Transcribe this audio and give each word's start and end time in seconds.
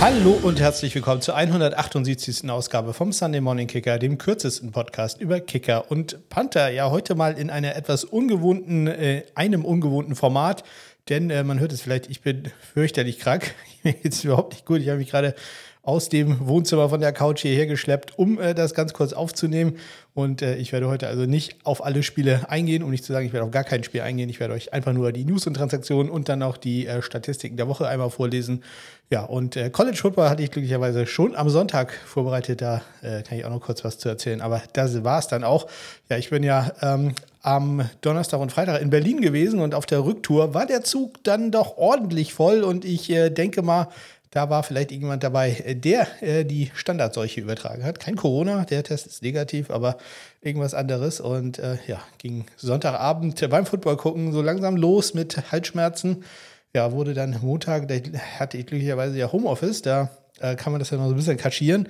Hallo 0.00 0.30
und 0.42 0.58
herzlich 0.60 0.94
willkommen 0.94 1.20
zur 1.20 1.36
178. 1.36 2.48
Ausgabe 2.48 2.94
vom 2.94 3.12
Sunday 3.12 3.42
Morning 3.42 3.66
Kicker, 3.66 3.98
dem 3.98 4.16
kürzesten 4.16 4.72
Podcast 4.72 5.20
über 5.20 5.40
Kicker 5.40 5.90
und 5.90 6.26
Panther. 6.30 6.70
Ja, 6.70 6.90
heute 6.90 7.14
mal 7.14 7.36
in 7.36 7.50
einer 7.50 7.76
etwas 7.76 8.04
ungewohnten, 8.04 8.86
äh, 8.86 9.24
einem 9.34 9.62
ungewohnten 9.62 10.16
Format, 10.16 10.64
denn 11.10 11.28
äh, 11.28 11.44
man 11.44 11.60
hört 11.60 11.72
es 11.72 11.82
vielleicht, 11.82 12.08
ich 12.08 12.22
bin 12.22 12.50
fürchterlich 12.72 13.18
krank. 13.18 13.54
Mir 13.82 13.92
geht 13.92 14.14
es 14.14 14.24
überhaupt 14.24 14.54
nicht 14.54 14.64
gut. 14.64 14.80
Ich 14.80 14.88
habe 14.88 14.96
mich 14.96 15.10
gerade 15.10 15.34
aus 15.82 16.08
dem 16.08 16.48
Wohnzimmer 16.48 16.88
von 16.88 17.02
der 17.02 17.12
Couch 17.12 17.42
hierher 17.42 17.66
geschleppt, 17.66 18.18
um 18.18 18.40
äh, 18.40 18.54
das 18.54 18.72
ganz 18.72 18.94
kurz 18.94 19.12
aufzunehmen. 19.12 19.76
Und 20.12 20.42
äh, 20.42 20.56
ich 20.56 20.72
werde 20.72 20.88
heute 20.88 21.06
also 21.06 21.24
nicht 21.24 21.56
auf 21.64 21.84
alle 21.84 22.02
Spiele 22.02 22.48
eingehen, 22.48 22.82
um 22.82 22.90
nicht 22.90 23.04
zu 23.04 23.12
sagen, 23.12 23.26
ich 23.26 23.32
werde 23.32 23.46
auf 23.46 23.52
gar 23.52 23.64
kein 23.64 23.84
Spiel 23.84 24.00
eingehen. 24.00 24.28
Ich 24.28 24.40
werde 24.40 24.54
euch 24.54 24.72
einfach 24.72 24.92
nur 24.92 25.12
die 25.12 25.24
News 25.24 25.46
und 25.46 25.54
Transaktionen 25.54 26.10
und 26.10 26.28
dann 26.28 26.42
auch 26.42 26.56
die 26.56 26.86
äh, 26.86 27.00
Statistiken 27.00 27.56
der 27.56 27.68
Woche 27.68 27.86
einmal 27.86 28.10
vorlesen. 28.10 28.64
Ja, 29.08 29.22
und 29.22 29.56
äh, 29.56 29.70
College 29.70 29.96
Football 29.96 30.28
hatte 30.28 30.42
ich 30.42 30.50
glücklicherweise 30.50 31.06
schon 31.06 31.36
am 31.36 31.48
Sonntag 31.48 31.92
vorbereitet. 31.92 32.60
Da 32.60 32.82
äh, 33.02 33.22
kann 33.22 33.38
ich 33.38 33.44
auch 33.44 33.50
noch 33.50 33.60
kurz 33.60 33.84
was 33.84 33.98
zu 33.98 34.08
erzählen. 34.08 34.40
Aber 34.40 34.62
das 34.72 35.04
war 35.04 35.20
es 35.20 35.28
dann 35.28 35.44
auch. 35.44 35.68
Ja, 36.08 36.16
ich 36.16 36.30
bin 36.30 36.42
ja 36.42 36.72
ähm, 36.82 37.14
am 37.42 37.88
Donnerstag 38.00 38.40
und 38.40 38.52
Freitag 38.52 38.82
in 38.82 38.90
Berlin 38.90 39.20
gewesen 39.20 39.60
und 39.60 39.74
auf 39.74 39.86
der 39.86 40.04
Rücktour 40.04 40.54
war 40.54 40.66
der 40.66 40.82
Zug 40.82 41.22
dann 41.24 41.50
doch 41.50 41.76
ordentlich 41.78 42.34
voll 42.34 42.62
und 42.62 42.84
ich 42.84 43.10
äh, 43.10 43.30
denke 43.30 43.62
mal, 43.62 43.88
da 44.30 44.48
war 44.48 44.62
vielleicht 44.62 44.92
irgendjemand 44.92 45.24
dabei, 45.24 45.50
äh, 45.64 45.74
der 45.74 46.06
äh, 46.22 46.44
die 46.44 46.70
Standardseuche 46.74 47.40
übertragen 47.40 47.84
hat. 47.84 48.00
Kein 48.00 48.16
Corona, 48.16 48.64
der 48.64 48.82
Test 48.84 49.06
ist 49.06 49.22
negativ, 49.22 49.70
aber 49.70 49.96
irgendwas 50.40 50.74
anderes. 50.74 51.20
Und 51.20 51.58
äh, 51.58 51.78
ja, 51.86 52.00
ging 52.18 52.46
Sonntagabend 52.56 53.48
beim 53.50 53.66
Football 53.66 53.96
gucken 53.96 54.32
so 54.32 54.42
langsam 54.42 54.76
los 54.76 55.14
mit 55.14 55.52
Halsschmerzen. 55.52 56.24
Ja, 56.74 56.92
wurde 56.92 57.14
dann 57.14 57.36
Montag, 57.42 57.88
da 57.88 57.96
hatte 58.38 58.56
ich 58.56 58.66
glücklicherweise 58.66 59.18
ja 59.18 59.32
Homeoffice, 59.32 59.82
da 59.82 60.10
äh, 60.38 60.54
kann 60.54 60.72
man 60.72 60.78
das 60.78 60.90
ja 60.90 60.98
noch 60.98 61.06
so 61.06 61.14
ein 61.14 61.16
bisschen 61.16 61.36
kaschieren. 61.36 61.88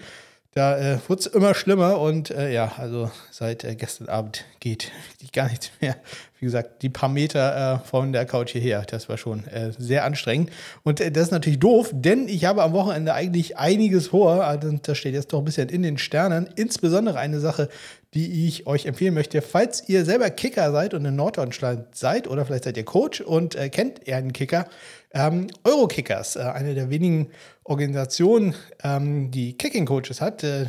Da 0.53 0.77
äh, 0.77 0.98
wurde 1.06 1.20
es 1.20 1.27
immer 1.27 1.55
schlimmer 1.55 2.01
und 2.01 2.31
äh, 2.31 2.53
ja, 2.53 2.73
also 2.77 3.09
seit 3.31 3.62
äh, 3.62 3.77
gestern 3.77 4.09
Abend 4.09 4.45
geht 4.59 4.91
gar 5.33 5.48
nichts 5.48 5.70
mehr. 5.81 5.97
Wie 6.41 6.47
gesagt, 6.47 6.83
die 6.83 6.89
paar 6.89 7.09
Meter 7.09 7.75
äh, 7.84 7.87
von 7.87 8.12
der 8.12 8.27
Couch 8.27 8.51
hierher, 8.51 8.83
das 8.83 9.09
war 9.09 9.17
schon 9.17 9.47
äh, 9.47 9.70
sehr 9.79 10.05
anstrengend. 10.05 10.51
Und 10.83 11.01
äh, 11.01 11.12
das 11.12 11.25
ist 11.25 11.31
natürlich 11.31 11.61
doof, 11.61 11.91
denn 11.92 12.27
ich 12.27 12.47
habe 12.47 12.65
am 12.65 12.73
Wochenende 12.73 13.15
eigentlich 13.15 13.59
einiges 13.59 14.09
vor. 14.09 14.45
Also, 14.45 14.73
das 14.83 14.98
steht 14.98 15.15
jetzt 15.15 15.33
doch 15.33 15.39
ein 15.39 15.45
bisschen 15.45 15.69
in 15.69 15.84
den 15.84 15.98
Sternen. 15.98 16.48
Insbesondere 16.57 17.19
eine 17.19 17.39
Sache, 17.39 17.69
die 18.14 18.48
ich 18.48 18.66
euch 18.66 18.86
empfehlen 18.86 19.14
möchte, 19.14 19.41
falls 19.41 19.89
ihr 19.89 20.05
selber 20.05 20.30
Kicker 20.30 20.72
seid 20.72 20.94
und 20.94 21.05
in 21.05 21.14
Norddeutschland 21.16 21.94
seid 21.94 22.27
oder 22.27 22.44
vielleicht 22.44 22.64
seid 22.64 22.77
ihr 22.77 22.84
Coach 22.84 23.20
und 23.20 23.56
kennt 23.70 24.06
eher 24.08 24.17
einen 24.17 24.33
Kicker. 24.33 24.67
Ähm, 25.12 25.48
Eurokickers, 25.64 26.36
eine 26.36 26.75
der 26.75 26.91
wenigen 26.91 27.30
Organisation, 27.64 28.55
ähm, 28.83 29.30
die 29.30 29.56
Kicking 29.56 29.86
Coaches 29.86 30.20
hat, 30.20 30.42
äh, 30.44 30.67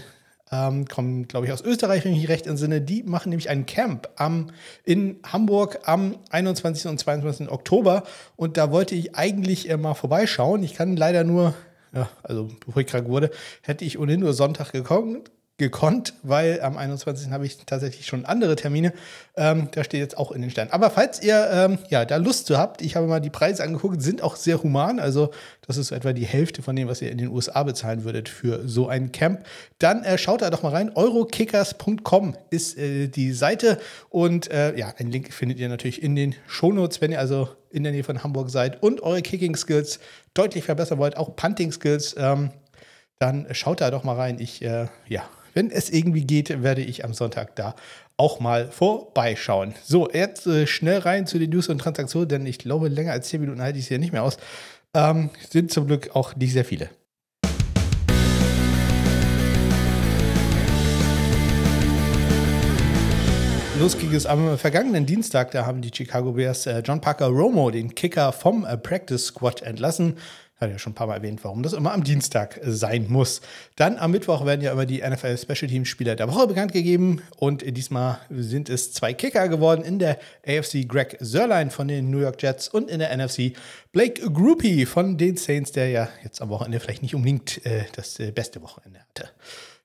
ähm, 0.52 0.86
kommen, 0.86 1.28
glaube 1.28 1.46
ich, 1.46 1.52
aus 1.52 1.62
Österreich, 1.62 2.04
wenn 2.04 2.12
ich 2.12 2.20
mich 2.20 2.30
recht 2.30 2.46
entsinne. 2.46 2.82
Die 2.82 3.04
machen 3.04 3.30
nämlich 3.30 3.50
ein 3.50 3.66
Camp 3.66 4.10
am, 4.18 4.48
in 4.84 5.20
Hamburg 5.24 5.80
am 5.86 6.18
21. 6.30 6.88
und 6.88 7.00
22. 7.00 7.50
Oktober. 7.50 8.04
Und 8.36 8.58
da 8.58 8.72
wollte 8.72 8.96
ich 8.96 9.16
eigentlich 9.16 9.70
äh, 9.70 9.78
mal 9.78 9.94
vorbeischauen. 9.94 10.64
Ich 10.64 10.74
kann 10.74 10.98
leider 10.98 11.24
nur, 11.24 11.54
ja, 11.94 12.10
also 12.22 12.50
bevor 12.66 12.82
ich 12.82 12.88
krank 12.88 13.08
wurde, 13.08 13.32
hätte 13.62 13.86
ich 13.86 13.98
ohnehin 13.98 14.20
nur 14.20 14.34
Sonntag 14.34 14.72
gekommen, 14.72 15.22
gekonnt, 15.62 16.16
weil 16.24 16.60
am 16.62 16.76
21. 16.76 17.30
habe 17.30 17.46
ich 17.46 17.58
tatsächlich 17.66 18.08
schon 18.08 18.26
andere 18.26 18.56
Termine. 18.56 18.94
Ähm, 19.38 19.70
da 19.72 19.84
steht 19.84 20.02
jetzt 20.02 20.18
auch 20.18 20.32
in 20.32 20.42
den 20.42 20.50
Sternen. 20.50 20.72
Aber 20.72 20.90
falls 20.90 21.22
ihr 21.22 21.50
ähm, 21.54 21.78
ja 21.90 22.04
da 22.04 22.18
Lust 22.18 22.48
zu 22.48 22.58
habt, 22.58 22.82
ich 22.82 22.96
habe 22.96 23.08
mal 23.08 23.22
die 23.22 23.30
Preise 23.30 23.64
angeguckt, 23.64 24.02
sind 24.02 24.24
auch 24.24 24.36
sehr 24.36 24.62
human. 24.62 25.00
Also 25.00 25.32
das 25.66 25.78
ist 25.78 25.88
so 25.88 25.96
etwa 25.96 26.14
die 26.14 26.26
Hälfte 26.26 26.64
von 26.64 26.76
dem, 26.76 26.88
was 26.88 27.02
ihr 27.02 27.12
in 27.12 27.20
den 27.20 27.30
USA 27.30 27.64
bezahlen 27.64 28.04
würdet 28.04 28.28
für 28.28 28.68
so 28.68 28.88
ein 28.90 29.12
Camp. 29.12 29.46
Dann 29.78 30.04
äh, 30.04 30.18
schaut 30.18 30.42
da 30.42 30.50
doch 30.50 30.64
mal 30.64 30.74
rein. 30.74 30.92
Eurokickers.com 30.96 32.36
ist 32.50 32.78
äh, 32.78 33.08
die 33.08 33.32
Seite 33.32 33.78
und 34.10 34.50
äh, 34.52 34.76
ja, 34.78 34.94
einen 34.98 35.12
Link 35.12 35.32
findet 35.32 35.60
ihr 35.60 35.70
natürlich 35.70 36.02
in 36.02 36.16
den 36.16 36.36
Shownotes, 36.48 37.00
wenn 37.02 37.12
ihr 37.12 37.20
also 37.20 37.50
in 37.70 37.84
der 37.84 37.94
Nähe 37.94 38.04
von 38.04 38.24
Hamburg 38.24 38.50
seid 38.50 38.82
und 38.82 39.02
eure 39.02 39.22
Kicking 39.22 39.56
Skills 39.56 40.00
deutlich 40.34 40.64
verbessern 40.64 40.98
wollt, 40.98 41.16
auch 41.18 41.36
Punting 41.36 41.72
Skills. 41.72 42.16
Ähm, 42.18 42.50
dann 43.20 43.46
schaut 43.52 43.82
da 43.82 43.92
doch 43.92 44.04
mal 44.04 44.16
rein. 44.16 44.40
Ich, 44.40 44.64
äh, 44.64 44.88
ja, 45.08 45.30
wenn 45.54 45.72
es 45.72 45.90
irgendwie 45.90 46.26
geht, 46.26 46.64
werde 46.64 46.82
ich 46.82 47.04
am 47.04 47.14
Sonntag 47.14 47.56
da 47.56 47.76
auch 48.18 48.40
mal 48.40 48.68
vorbeischauen. 48.68 49.74
So, 49.84 50.10
jetzt 50.12 50.48
äh, 50.48 50.68
schnell 50.68 51.00
rein 51.00 51.28
zu 51.28 51.40
den 51.40 51.50
News 51.50 51.70
und 51.70 51.80
Transaktionen, 51.80 52.30
denn 52.30 52.46
ich 52.46 52.60
glaube, 52.60 52.88
länger 52.88 53.12
als 53.12 53.30
10 53.30 53.42
Minuten 53.42 53.62
halte 53.62 53.80
ich 53.80 53.86
es 53.86 53.90
hier 53.90 54.00
nicht 54.00 54.14
mehr 54.14 54.24
aus. 54.24 54.38
Ähm, 54.94 55.30
sind 55.50 55.72
zum 55.72 55.88
Glück 55.88 56.16
auch 56.16 56.36
nicht 56.36 56.54
sehr 56.54 56.66
viele. 56.66 56.90
Los 63.80 63.98
ging 63.98 64.14
es 64.14 64.28
am 64.28 64.60
vergangenen 64.60 65.08
Dienstag. 65.08 65.50
Da 65.52 65.66
haben 65.66 65.82
die 65.82 65.90
Chicago 65.92 66.34
Bears 66.34 66.68
äh, 66.68 66.84
John 66.86 67.02
Parker 67.02 67.26
Romo, 67.28 67.72
den 67.72 67.96
Kicker 67.96 68.32
vom 68.32 68.64
äh, 68.64 68.78
Practice 68.78 69.26
Squad, 69.26 69.64
entlassen. 69.64 70.18
Hatte 70.62 70.74
ja 70.74 70.80
schon 70.80 70.92
ein 70.92 70.96
paar 70.96 71.08
Mal 71.08 71.16
erwähnt, 71.16 71.44
warum 71.44 71.64
das 71.64 71.74
immer 71.74 71.92
am 71.92 72.04
Dienstag 72.04 72.60
sein 72.64 73.08
muss. 73.10 73.42
Dann 73.76 73.98
am 73.98 74.12
Mittwoch 74.12 74.46
werden 74.46 74.62
ja 74.62 74.72
immer 74.72 74.86
die 74.86 75.02
NFL 75.02 75.36
Special 75.38 75.68
Teams 75.70 75.88
Spieler 75.88 76.16
der 76.16 76.28
Woche 76.28 76.46
bekannt 76.46 76.72
gegeben. 76.72 77.24
Und 77.38 77.64
diesmal 77.76 78.20
sind 78.30 78.70
es 78.70 78.94
zwei 78.94 79.14
Kicker 79.16 79.48
geworden. 79.48 79.84
In 79.84 79.98
der 79.98 80.20
AFC 80.46 80.88
Greg 80.88 81.18
Sörlein 81.20 81.72
von 81.72 81.88
den 81.88 82.12
New 82.12 82.20
York 82.20 82.42
Jets 82.44 82.68
und 82.68 82.92
in 82.92 83.00
der 83.00 83.16
NFC 83.18 83.54
Blake 83.92 84.22
Groupie 84.32 84.86
von 84.86 85.18
den 85.18 85.36
Saints, 85.36 85.72
der 85.72 85.90
ja 85.90 86.10
jetzt 86.24 86.42
am 86.42 86.50
Wochenende 86.50 86.80
vielleicht 86.80 87.02
nicht 87.02 87.16
unbedingt 87.16 87.66
äh, 87.66 87.86
das 87.96 88.20
äh, 88.20 88.32
beste 88.32 88.62
Wochenende 88.62 89.00
hatte. 89.00 89.30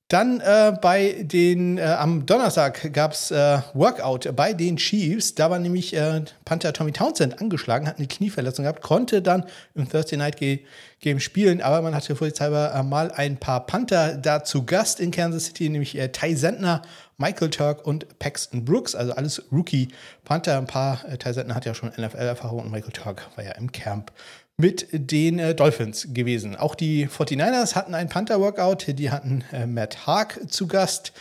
Dann 0.08 0.38
äh, 0.38 0.72
bei 0.80 1.16
den, 1.22 1.78
äh, 1.78 1.82
am 1.82 2.26
Donnerstag 2.26 2.92
gab 2.92 3.10
es 3.10 3.32
äh, 3.32 3.58
Workout 3.74 4.36
bei 4.36 4.52
den 4.52 4.76
Chiefs. 4.76 5.34
Da 5.34 5.50
war 5.50 5.58
nämlich 5.58 5.96
äh, 5.96 6.22
Panther 6.44 6.72
Tommy 6.72 6.92
Townsend 6.92 7.40
angeschlagen, 7.40 7.88
hat 7.88 7.98
eine 7.98 8.06
Knieverletzung 8.06 8.62
gehabt, 8.62 8.82
konnte 8.82 9.20
dann 9.20 9.46
im 9.74 9.88
Thursday 9.88 10.16
Night 10.16 10.36
Game 10.38 11.18
spielen, 11.18 11.60
aber 11.60 11.82
man 11.82 11.92
hatte 11.92 12.14
vorsichtshalber 12.14 12.72
äh, 12.72 12.84
mal 12.84 13.10
ein 13.10 13.36
paar 13.38 13.66
Panther 13.66 14.16
da 14.16 14.44
zu 14.44 14.64
Gast 14.64 15.00
in 15.00 15.10
Kansas 15.10 15.46
City, 15.46 15.68
nämlich 15.68 15.98
äh, 15.98 16.08
Ty 16.12 16.36
Sentner, 16.36 16.82
Michael 17.18 17.50
Turk 17.50 17.84
und 17.84 18.20
Paxton 18.20 18.64
Brooks, 18.64 18.94
also 18.94 19.12
alles 19.12 19.42
Rookie 19.50 19.88
Panther. 20.22 20.56
Ein 20.56 20.68
paar, 20.68 21.00
Ty 21.18 21.32
Sentner 21.32 21.56
hat 21.56 21.64
ja 21.64 21.74
schon 21.74 21.88
NFL-Erfahrung 21.88 22.60
und 22.60 22.70
Michael 22.70 22.92
Turk 22.92 23.28
war 23.34 23.44
ja 23.44 23.52
im 23.52 23.72
Camp 23.72 24.12
mit 24.58 24.88
den 24.92 25.38
äh, 25.38 25.54
Dolphins 25.54 26.08
gewesen. 26.12 26.56
Auch 26.56 26.74
die 26.74 27.08
49ers 27.08 27.74
hatten 27.74 27.94
ein 27.94 28.08
Panther-Workout, 28.08 28.98
die 28.98 29.10
hatten 29.10 29.44
äh, 29.52 29.66
Matt 29.66 30.06
Haag 30.06 30.50
zu 30.50 30.66
Gast. 30.66 31.12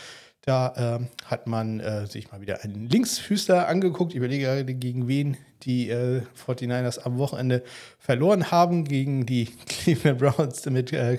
Da 0.42 1.00
äh, 1.00 1.24
hat 1.26 1.46
man 1.46 1.80
äh, 1.80 2.06
sich 2.06 2.30
mal 2.30 2.40
wieder 2.40 2.62
einen 2.62 2.88
Linksfüßler 2.88 3.68
angeguckt. 3.68 4.12
Ich 4.12 4.18
überlege 4.18 4.44
gerade, 4.44 4.64
gegen 4.74 5.08
wen 5.08 5.36
die 5.64 5.92
49ers 5.92 6.98
äh, 6.98 7.02
am 7.02 7.18
Wochenende 7.18 7.64
verloren 7.98 8.50
haben. 8.50 8.84
Gegen 8.84 9.26
die 9.26 9.46
Cleveland 9.66 10.18
Browns 10.18 10.64
mit 10.66 10.92
äh, 10.92 11.18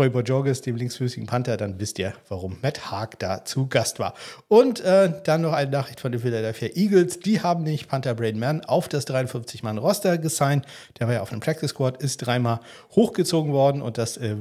Roy 0.00 0.10
Bojorges, 0.10 0.60
dem 0.60 0.76
linksfüßigen 0.76 1.26
Panther, 1.26 1.56
dann 1.56 1.80
wisst 1.80 1.98
ihr, 1.98 2.14
warum 2.28 2.58
Matt 2.62 2.88
Haag 2.88 3.18
da 3.18 3.44
zu 3.44 3.66
Gast 3.66 3.98
war. 3.98 4.14
Und 4.46 4.78
äh, 4.78 5.12
dann 5.24 5.40
noch 5.40 5.52
eine 5.52 5.72
Nachricht 5.72 5.98
von 5.98 6.12
den 6.12 6.20
Philadelphia 6.20 6.68
Eagles. 6.76 7.18
Die 7.18 7.42
haben 7.42 7.64
nämlich 7.64 7.88
Panther 7.88 8.14
Braden 8.14 8.38
Mann 8.38 8.64
auf 8.64 8.88
das 8.88 9.08
53-Mann-Roster 9.08 10.18
gesigned. 10.18 10.64
Der 11.00 11.08
war 11.08 11.14
ja 11.14 11.20
auf 11.20 11.30
dem 11.30 11.40
Practice 11.40 11.70
Squad, 11.70 12.00
ist 12.00 12.18
dreimal 12.18 12.60
hochgezogen 12.94 13.52
worden 13.52 13.82
und 13.82 13.98
das 13.98 14.18
äh, 14.18 14.36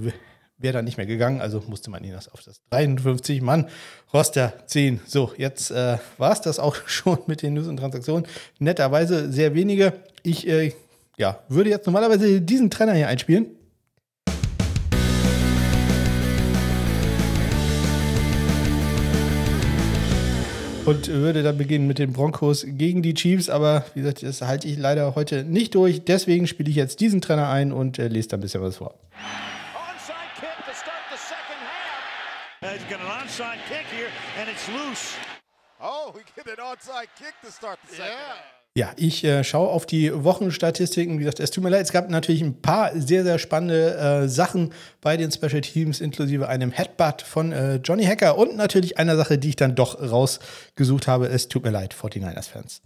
wäre 0.59 0.73
dann 0.73 0.85
nicht 0.85 0.97
mehr 0.97 1.07
gegangen, 1.07 1.41
also 1.41 1.63
musste 1.65 1.89
man 1.89 2.03
ihn 2.03 2.11
das 2.11 2.31
auf 2.31 2.41
das 2.43 2.61
53-Mann-Roster 2.71 4.53
ziehen. 4.67 5.01
So, 5.07 5.31
jetzt 5.37 5.71
äh, 5.71 5.97
war 6.19 6.33
es 6.33 6.41
das 6.41 6.59
auch 6.59 6.75
schon 6.85 7.17
mit 7.25 7.41
den 7.41 7.55
News 7.55 7.65
und 7.65 7.77
Transaktionen. 7.77 8.27
Netterweise 8.59 9.31
sehr 9.31 9.55
wenige. 9.55 9.93
Ich 10.21 10.47
äh, 10.47 10.73
ja, 11.17 11.39
würde 11.47 11.71
jetzt 11.71 11.87
normalerweise 11.87 12.41
diesen 12.41 12.69
Trainer 12.69 12.93
hier 12.93 13.07
einspielen. 13.07 13.57
Und 20.87 21.09
würde 21.09 21.43
dann 21.43 21.57
beginnen 21.57 21.85
mit 21.85 21.99
den 21.99 22.13
Broncos 22.13 22.65
gegen 22.65 23.01
die 23.01 23.13
Chiefs. 23.13 23.49
Aber 23.49 23.85
wie 23.93 24.01
gesagt, 24.01 24.23
das 24.23 24.41
halte 24.41 24.67
ich 24.67 24.77
leider 24.77 25.15
heute 25.15 25.43
nicht 25.43 25.75
durch. 25.75 26.05
Deswegen 26.05 26.47
spiele 26.47 26.69
ich 26.69 26.77
jetzt 26.77 27.01
diesen 27.01 27.19
Trainer 27.19 27.49
ein 27.49 27.73
und 27.73 27.99
äh, 27.99 28.07
lese 28.07 28.29
da 28.29 28.37
ein 28.37 28.39
bisschen 28.39 28.61
was 28.61 28.77
vor. 28.77 28.95
Oh, 35.79 36.11
we 36.11 36.21
get 36.35 36.47
an 36.47 36.65
onside 36.65 37.07
kick 37.19 37.35
to 37.43 37.51
start 37.51 37.77
the 37.87 37.95
second 37.95 38.09
yeah. 38.09 38.27
half. 38.29 38.56
Ja, 38.77 38.91
ich 38.95 39.23
äh, 39.23 39.43
schaue 39.43 39.69
auf 39.69 39.87
die 39.87 40.13
Wochenstatistiken. 40.23 41.15
Wie 41.15 41.23
gesagt, 41.23 41.39
es 41.39 41.49
tut 41.49 41.63
mir 41.63 41.71
leid, 41.71 41.81
es 41.81 41.91
gab 41.91 42.11
natürlich 42.11 42.43
ein 42.43 42.61
paar 42.61 42.91
sehr, 42.93 43.23
sehr 43.23 43.39
spannende 43.39 43.95
äh, 43.97 44.27
Sachen 44.29 44.71
bei 45.01 45.17
den 45.17 45.31
Special 45.31 45.61
Teams, 45.61 45.99
inklusive 45.99 46.47
einem 46.47 46.69
Headbutt 46.69 47.23
von 47.23 47.51
äh, 47.51 47.77
Johnny 47.77 48.05
Hacker 48.05 48.37
und 48.37 48.55
natürlich 48.55 48.99
einer 48.99 49.17
Sache, 49.17 49.39
die 49.39 49.49
ich 49.49 49.55
dann 49.55 49.73
doch 49.73 49.99
rausgesucht 49.99 51.07
habe. 51.07 51.25
Es 51.25 51.47
tut 51.47 51.63
mir 51.63 51.71
leid, 51.71 51.95
49ers-Fans. 51.95 52.83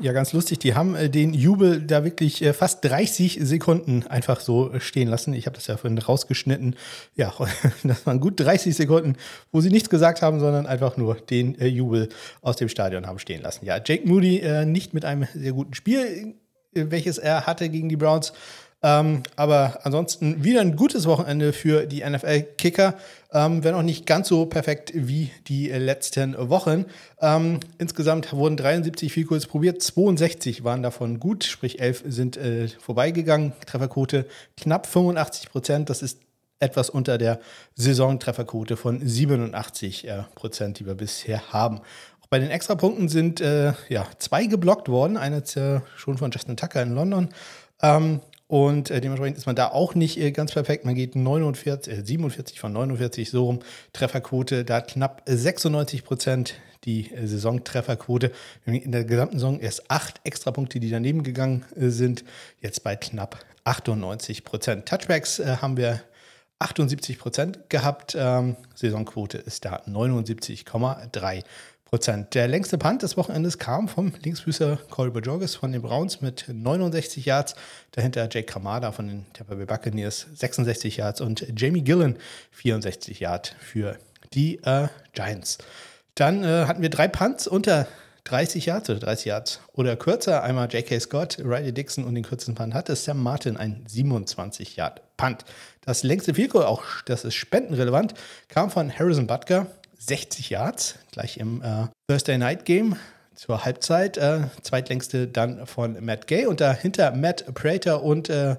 Ja, 0.00 0.12
ganz 0.12 0.32
lustig. 0.32 0.58
Die 0.60 0.74
haben 0.74 0.94
äh, 0.94 1.10
den 1.10 1.34
Jubel 1.34 1.80
da 1.82 2.04
wirklich 2.04 2.42
äh, 2.42 2.52
fast 2.52 2.84
30 2.84 3.38
Sekunden 3.42 4.06
einfach 4.06 4.40
so 4.40 4.72
äh, 4.72 4.80
stehen 4.80 5.08
lassen. 5.08 5.34
Ich 5.34 5.46
habe 5.46 5.56
das 5.56 5.66
ja 5.66 5.76
vorhin 5.76 5.98
rausgeschnitten. 5.98 6.76
Ja, 7.14 7.32
das 7.82 8.06
waren 8.06 8.20
gut 8.20 8.40
30 8.40 8.74
Sekunden, 8.74 9.16
wo 9.50 9.60
sie 9.60 9.70
nichts 9.70 9.90
gesagt 9.90 10.22
haben, 10.22 10.40
sondern 10.40 10.66
einfach 10.66 10.96
nur 10.96 11.16
den 11.16 11.58
äh, 11.58 11.66
Jubel 11.66 12.08
aus 12.40 12.56
dem 12.56 12.68
Stadion 12.68 13.06
haben 13.06 13.18
stehen 13.18 13.42
lassen. 13.42 13.64
Ja, 13.64 13.80
Jake 13.84 14.06
Moody 14.06 14.38
äh, 14.38 14.64
nicht 14.64 14.94
mit 14.94 15.04
einem 15.04 15.26
sehr 15.34 15.52
guten 15.52 15.74
Spiel, 15.74 16.34
welches 16.72 17.18
er 17.18 17.46
hatte 17.46 17.68
gegen 17.68 17.88
die 17.88 17.96
Browns. 17.96 18.32
Ähm, 18.84 19.22
aber 19.36 19.78
ansonsten 19.84 20.42
wieder 20.42 20.60
ein 20.60 20.74
gutes 20.74 21.06
Wochenende 21.06 21.52
für 21.52 21.86
die 21.86 22.02
NFL-Kicker, 22.04 22.94
ähm, 23.32 23.62
wenn 23.62 23.74
auch 23.74 23.82
nicht 23.82 24.06
ganz 24.06 24.28
so 24.28 24.46
perfekt 24.46 24.90
wie 24.94 25.30
die 25.46 25.68
letzten 25.68 26.36
Wochen. 26.50 26.86
Ähm, 27.20 27.60
insgesamt 27.78 28.32
wurden 28.32 28.56
73 28.56 29.12
Field 29.12 29.48
probiert, 29.48 29.82
62 29.82 30.64
waren 30.64 30.82
davon 30.82 31.20
gut, 31.20 31.44
sprich 31.44 31.80
11 31.80 32.02
sind 32.06 32.36
äh, 32.36 32.66
vorbeigegangen. 32.68 33.52
Trefferquote 33.66 34.26
knapp 34.56 34.86
85 34.86 35.50
Prozent, 35.50 35.88
das 35.88 36.02
ist 36.02 36.18
etwas 36.58 36.90
unter 36.90 37.18
der 37.18 37.40
Saisontrefferquote 37.74 38.76
von 38.76 39.06
87 39.06 40.08
äh, 40.08 40.22
Prozent, 40.34 40.80
die 40.80 40.86
wir 40.86 40.94
bisher 40.94 41.52
haben. 41.52 41.78
Auch 42.20 42.26
bei 42.30 42.40
den 42.40 42.50
Extrapunkten 42.50 43.08
sind 43.08 43.40
äh, 43.40 43.74
ja, 43.88 44.06
zwei 44.18 44.46
geblockt 44.46 44.88
worden, 44.88 45.16
einer 45.16 45.42
äh, 45.56 45.80
schon 45.96 46.18
von 46.18 46.32
Justin 46.32 46.56
Tucker 46.56 46.82
in 46.82 46.94
London. 46.94 47.28
Ähm, 47.82 48.20
und 48.52 48.90
äh, 48.90 49.00
dementsprechend 49.00 49.38
ist 49.38 49.46
man 49.46 49.56
da 49.56 49.68
auch 49.68 49.94
nicht 49.94 50.18
äh, 50.18 50.30
ganz 50.30 50.52
perfekt. 50.52 50.84
Man 50.84 50.94
geht 50.94 51.16
49, 51.16 51.90
äh, 51.90 52.04
47 52.04 52.60
von 52.60 52.70
49 52.74 53.30
so 53.30 53.46
rum. 53.46 53.60
Trefferquote, 53.94 54.66
da 54.66 54.82
knapp 54.82 55.22
96 55.24 56.04
Prozent 56.04 56.56
die 56.84 57.10
äh, 57.14 57.26
Saisontrefferquote. 57.26 58.30
In 58.66 58.92
der 58.92 59.04
gesamten 59.04 59.38
Saison 59.38 59.58
erst 59.58 59.90
acht 59.90 60.20
Extrapunkte, 60.24 60.80
die 60.80 60.90
daneben 60.90 61.22
gegangen 61.22 61.64
äh, 61.76 61.88
sind. 61.88 62.24
Jetzt 62.60 62.84
bei 62.84 62.94
knapp 62.94 63.42
98 63.64 64.44
Prozent. 64.44 64.84
Touchbacks 64.84 65.38
äh, 65.38 65.56
haben 65.62 65.78
wir 65.78 66.02
78 66.58 67.18
Prozent 67.18 67.70
gehabt. 67.70 68.14
Ähm, 68.18 68.56
Saisonquote 68.74 69.38
ist 69.38 69.64
da 69.64 69.80
79,3 69.86 71.42
Prozent. 71.92 72.32
Der 72.32 72.48
längste 72.48 72.78
Punt 72.78 73.02
des 73.02 73.18
Wochenendes 73.18 73.58
kam 73.58 73.86
vom 73.86 74.14
Linksfüßer 74.22 74.78
Corey 74.88 75.10
Bajorges 75.10 75.56
von 75.56 75.72
den 75.72 75.82
Browns 75.82 76.22
mit 76.22 76.46
69 76.48 77.26
Yards. 77.26 77.54
Dahinter 77.90 78.30
Jake 78.30 78.44
Kamada 78.44 78.92
von 78.92 79.08
den 79.08 79.26
Tampa 79.34 79.56
Bay 79.56 79.66
Buccaneers 79.66 80.26
66 80.34 80.96
Yards 80.96 81.20
und 81.20 81.46
Jamie 81.54 81.82
Gillen 81.82 82.16
64 82.52 83.20
Yards 83.20 83.52
für 83.58 83.98
die 84.32 84.56
äh, 84.64 84.88
Giants. 85.12 85.58
Dann 86.14 86.42
äh, 86.44 86.64
hatten 86.64 86.80
wir 86.80 86.88
drei 86.88 87.08
Punts 87.08 87.46
unter 87.46 87.86
30 88.24 88.64
Yards 88.64 88.88
oder 88.88 89.00
30 89.00 89.26
Yards 89.26 89.60
oder 89.74 89.94
kürzer. 89.94 90.42
Einmal 90.42 90.72
J.K. 90.72 90.98
Scott, 90.98 91.36
Riley 91.40 91.74
Dixon 91.74 92.04
und 92.04 92.14
den 92.14 92.24
kürzesten 92.24 92.54
Punt 92.54 92.72
hatte 92.72 92.96
Sam 92.96 93.22
Martin 93.22 93.58
ein 93.58 93.84
27 93.86 94.76
Yard 94.76 95.02
Punt. 95.18 95.44
Das 95.82 96.04
längste 96.04 96.32
Field 96.32 96.54
auch 96.54 96.84
das 97.04 97.26
ist 97.26 97.34
spendenrelevant, 97.34 98.14
kam 98.48 98.70
von 98.70 98.90
Harrison 98.90 99.26
Butker 99.26 99.66
60 100.06 100.50
Yards, 100.50 100.96
gleich 101.12 101.36
im 101.36 101.62
äh, 101.62 101.86
Thursday 102.08 102.38
Night 102.38 102.64
Game 102.64 102.96
zur 103.34 103.64
Halbzeit. 103.64 104.16
Äh, 104.16 104.42
zweitlängste 104.62 105.28
dann 105.28 105.66
von 105.66 106.04
Matt 106.04 106.26
Gay 106.26 106.46
und 106.46 106.60
dahinter 106.60 107.12
Matt 107.12 107.54
Prater 107.54 108.02
und 108.02 108.28
äh, 108.28 108.56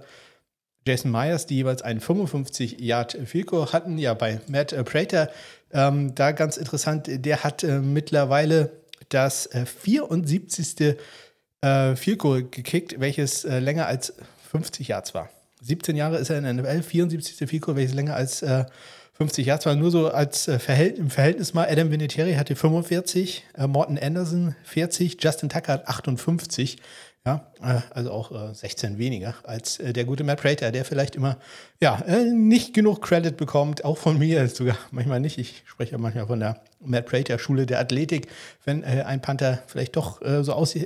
Jason 0.85 1.11
Myers, 1.11 1.45
die 1.45 1.55
jeweils 1.55 1.81
einen 1.81 1.99
55 1.99 2.79
Yard 2.79 3.17
Field 3.25 3.51
hatten. 3.51 3.97
Ja, 3.97 4.13
bei 4.13 4.39
Matt 4.47 4.75
Prater, 4.85 5.29
ähm, 5.71 6.15
da 6.15 6.31
ganz 6.31 6.57
interessant, 6.57 7.07
der 7.09 7.43
hat 7.43 7.63
äh, 7.63 7.79
mittlerweile 7.79 8.71
das 9.09 9.49
74. 9.53 10.97
Äh, 11.61 11.95
Field 11.95 12.19
Goal 12.19 12.43
gekickt, 12.43 12.99
welches 12.99 13.45
äh, 13.45 13.59
länger 13.59 13.87
als 13.87 14.13
50 14.51 14.89
Yards 14.89 15.13
war. 15.13 15.29
17 15.63 15.95
Jahre 15.95 16.17
ist 16.17 16.29
er 16.29 16.37
in 16.37 16.43
der 16.43 16.53
NFL, 16.53 16.83
74. 16.83 17.49
Field 17.49 17.61
Goal, 17.61 17.77
welches 17.77 17.93
länger 17.93 18.15
als 18.15 18.41
äh, 18.41 18.65
50 19.13 19.45
Jahre, 19.45 19.59
zwar 19.59 19.75
nur 19.75 19.91
so 19.91 20.09
als 20.09 20.47
äh, 20.47 20.59
Verhält 20.59 20.97
im 20.97 21.09
Verhältnis 21.09 21.53
mal. 21.53 21.67
Adam 21.69 21.91
Vinatieri 21.91 22.33
hatte 22.33 22.55
45, 22.55 23.45
äh, 23.55 23.67
Morton 23.67 23.97
Anderson 23.97 24.55
40, 24.63 25.17
Justin 25.21 25.49
Tucker 25.49 25.73
hat 25.73 25.87
58. 25.87 26.77
Ja, 27.25 27.47
äh, 27.61 27.79
also 27.91 28.11
auch 28.11 28.31
äh, 28.33 28.53
16 28.53 28.97
weniger 28.97 29.35
als 29.43 29.79
äh, 29.79 29.93
der 29.93 30.03
gute 30.03 30.25
Matt 30.25 30.41
Prater, 30.41 30.73
der 30.73 30.83
vielleicht 30.83 31.15
immer 31.15 31.37
ja, 31.79 32.01
äh, 32.05 32.25
nicht 32.25 32.73
genug 32.73 33.01
Credit 33.01 33.37
bekommt, 33.37 33.85
auch 33.85 33.97
von 33.97 34.19
mir 34.19 34.45
sogar 34.49 34.77
manchmal 34.91 35.21
nicht. 35.21 35.37
Ich 35.37 35.63
spreche 35.65 35.93
ja 35.93 35.97
manchmal 35.97 36.27
von 36.27 36.41
der 36.41 36.59
Matt 36.81 37.05
Prater 37.05 37.39
Schule 37.39 37.65
der 37.65 37.79
Athletik, 37.79 38.27
wenn 38.65 38.83
äh, 38.83 39.03
ein 39.05 39.21
Panther 39.21 39.63
vielleicht 39.67 39.95
doch 39.95 40.21
äh, 40.21 40.43
so 40.43 40.51
aussieht, 40.51 40.85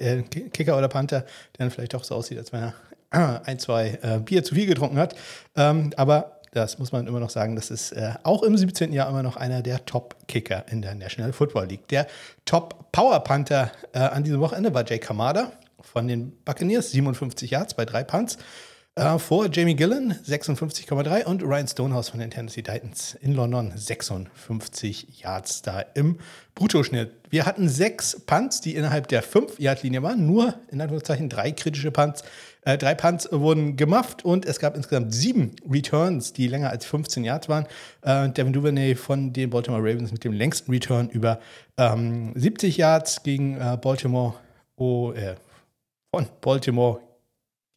Kicker 0.54 0.78
oder 0.78 0.90
Panther, 0.90 1.22
der 1.22 1.30
dann 1.58 1.72
vielleicht 1.72 1.96
doch 1.96 2.04
so 2.04 2.14
aussieht, 2.14 2.38
als 2.38 2.54
wenn 2.54 2.62
er 2.62 2.74
ein, 3.12 3.60
zwei 3.60 4.22
Bier 4.26 4.44
zu 4.44 4.56
viel 4.56 4.66
getrunken 4.66 4.98
hat. 4.98 5.16
Ähm, 5.56 5.92
aber 5.96 6.38
das 6.58 6.80
muss 6.80 6.92
man 6.92 7.08
immer 7.08 7.20
noch 7.20 7.30
sagen, 7.30 7.56
das 7.56 7.70
ist 7.70 7.92
äh, 7.92 8.14
auch 8.24 8.44
im 8.44 8.58
17. 8.58 8.92
Jahr 8.94 9.10
immer 9.10 9.24
noch 9.24 9.38
einer 9.38 9.62
der 9.62 9.86
Top-Kicker 9.86 10.66
in 10.70 10.82
der 10.82 10.96
National 10.96 11.34
Football 11.34 11.68
League. 11.68 11.88
Der 11.90 12.08
Top-Power-Panther 12.46 13.72
äh, 13.94 14.00
an 14.00 14.24
diesem 14.24 14.40
Wochenende 14.40 14.74
war 14.74 14.88
Jay 14.88 15.00
Kamada 15.00 15.52
von 15.82 16.08
den 16.08 16.32
Buccaneers, 16.44 16.92
57 16.92 17.52
Yards 17.52 17.74
bei 17.76 17.86
drei 17.86 18.04
Punts. 18.04 18.38
Äh, 18.96 19.20
vor 19.20 19.48
Jamie 19.52 19.76
Gillen 19.76 20.14
56,3 20.28 21.26
und 21.26 21.44
Ryan 21.44 21.68
Stonehouse 21.68 22.10
von 22.10 22.20
den 22.20 22.32
Tennessee 22.32 22.64
Titans 22.64 23.16
in 23.22 23.36
London 23.36 23.72
56 23.76 25.22
Yards 25.22 25.62
da 25.62 25.82
im 25.94 26.18
Bruttoschnitt. 26.56 27.12
Wir 27.30 27.46
hatten 27.46 27.70
sechs 27.70 28.20
Punts, 28.26 28.62
die 28.62 28.74
innerhalb 28.74 29.08
der 29.08 29.24
5-Yard-Linie 29.24 30.02
waren, 30.02 30.26
nur 30.26 30.56
in 30.72 30.82
Anführungszeichen 30.82 31.30
drei 31.30 31.52
kritische 31.52 31.92
Punts. 31.92 32.24
Äh, 32.68 32.78
drei 32.78 32.96
Punts 32.96 33.30
wurden 33.32 33.78
gemufft 33.78 34.26
und 34.26 34.46
es 34.46 34.60
gab 34.60 34.76
insgesamt 34.76 35.14
sieben 35.14 35.56
Returns, 35.72 36.34
die 36.34 36.48
länger 36.48 36.70
als 36.70 36.86
15 36.86 37.24
Yards 37.24 37.48
waren. 37.48 37.66
Äh, 38.02 38.28
Devin 38.28 38.52
Duvernay 38.52 38.96
von 38.96 39.32
den 39.32 39.50
Baltimore 39.50 39.82
Ravens 39.82 40.12
mit 40.12 40.26
dem 40.26 40.34
längsten 40.34 40.70
Return 40.72 41.08
über 41.08 41.40
ähm, 41.78 42.34
70 42.36 42.76
Yards 42.76 43.24
gegen 43.24 43.56
äh, 43.56 43.78
Baltimore. 43.82 44.34
Oh, 44.76 45.14
von 46.14 46.28
Baltimore 46.42 47.00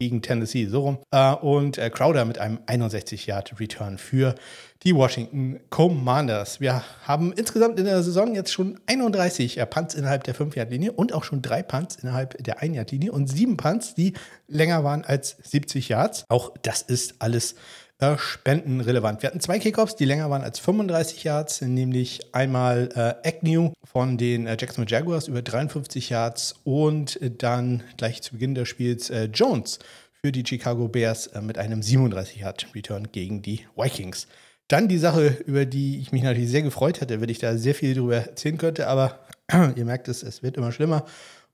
gegen 0.01 0.23
Tennessee, 0.23 0.67
so 0.67 0.81
rum. 0.81 0.99
Äh, 1.11 1.35
und 1.35 1.79
äh, 1.79 1.91
Crowder 1.91 2.25
mit 2.25 2.39
einem 2.39 2.59
61-Yard-Return 2.67 3.99
für 3.99 4.35
die 4.83 4.95
Washington 4.95 5.61
Commanders. 5.69 6.59
Wir 6.59 6.83
haben 7.05 7.35
insgesamt 7.35 7.79
in 7.79 7.85
der 7.85 8.03
Saison 8.03 8.35
jetzt 8.35 8.51
schon 8.51 8.81
31 8.87 9.59
äh, 9.59 9.67
Punts 9.67 9.95
innerhalb 9.95 10.25
der 10.25 10.35
5-Yard-Linie 10.35 10.93
und 10.93 11.13
auch 11.13 11.23
schon 11.23 11.43
drei 11.43 11.63
Punts 11.63 11.97
innerhalb 11.97 12.43
der 12.43 12.63
1-Yard-Linie 12.63 13.13
und 13.13 13.27
sieben 13.27 13.59
Punts, 13.59 13.95
die 13.95 14.15
länger 14.49 14.83
waren 14.85 15.05
als 15.05 15.37
70 15.43 15.91
Yards. 15.91 16.25
Auch 16.29 16.55
das 16.63 16.81
ist 16.81 17.17
alles 17.19 17.55
äh, 18.01 18.17
spendenrelevant. 18.19 19.23
Wir 19.23 19.29
hatten 19.29 19.41
zwei 19.41 19.59
Kickoffs, 19.59 19.97
die 19.97 20.05
länger 20.05 20.31
waren 20.31 20.43
als 20.43 20.59
35 20.59 21.25
Yards, 21.25 21.61
nämlich 21.61 22.21
einmal 22.35 22.89
äh, 22.95 23.29
Agnew 23.29 23.73
von 23.85 24.19
den 24.19 24.47
äh, 24.47 24.57
Jacksonville 24.59 24.91
Jaguars 24.91 25.29
über 25.29 25.43
53 25.43 26.11
Yards 26.11 26.57
und 26.65 27.19
dann 27.43 27.83
gleich 27.97 28.23
zu 28.23 28.33
Beginn 28.33 28.55
des 28.55 28.69
Spiels 28.69 29.11
äh, 29.11 29.25
Jones 29.25 29.79
für 30.23 30.33
die 30.33 30.45
Chicago 30.47 30.89
Bears 30.89 31.29
äh, 31.29 31.41
mit 31.41 31.59
einem 31.59 31.83
37 31.83 32.41
Yard 32.41 32.67
Return 32.75 33.09
gegen 33.13 33.43
die 33.43 33.67
Vikings. 33.77 34.27
Dann 34.69 34.89
die 34.89 34.99
Sache, 34.99 35.37
über 35.47 35.67
die 35.67 35.99
ich 35.99 36.13
mich 36.13 36.23
natürlich 36.23 36.51
sehr 36.51 36.63
gefreut 36.63 37.01
hätte, 37.01 37.21
wenn 37.21 37.29
ich 37.29 37.39
da 37.39 37.57
sehr 37.57 37.75
viel 37.75 37.95
drüber 37.95 38.17
erzählen 38.17 38.57
könnte, 38.57 38.87
aber 38.87 39.21
ihr 39.77 39.85
merkt 39.85 40.09
es, 40.09 40.23
es 40.23 40.43
wird 40.43 40.57
immer 40.57 40.73
schlimmer. 40.73 41.05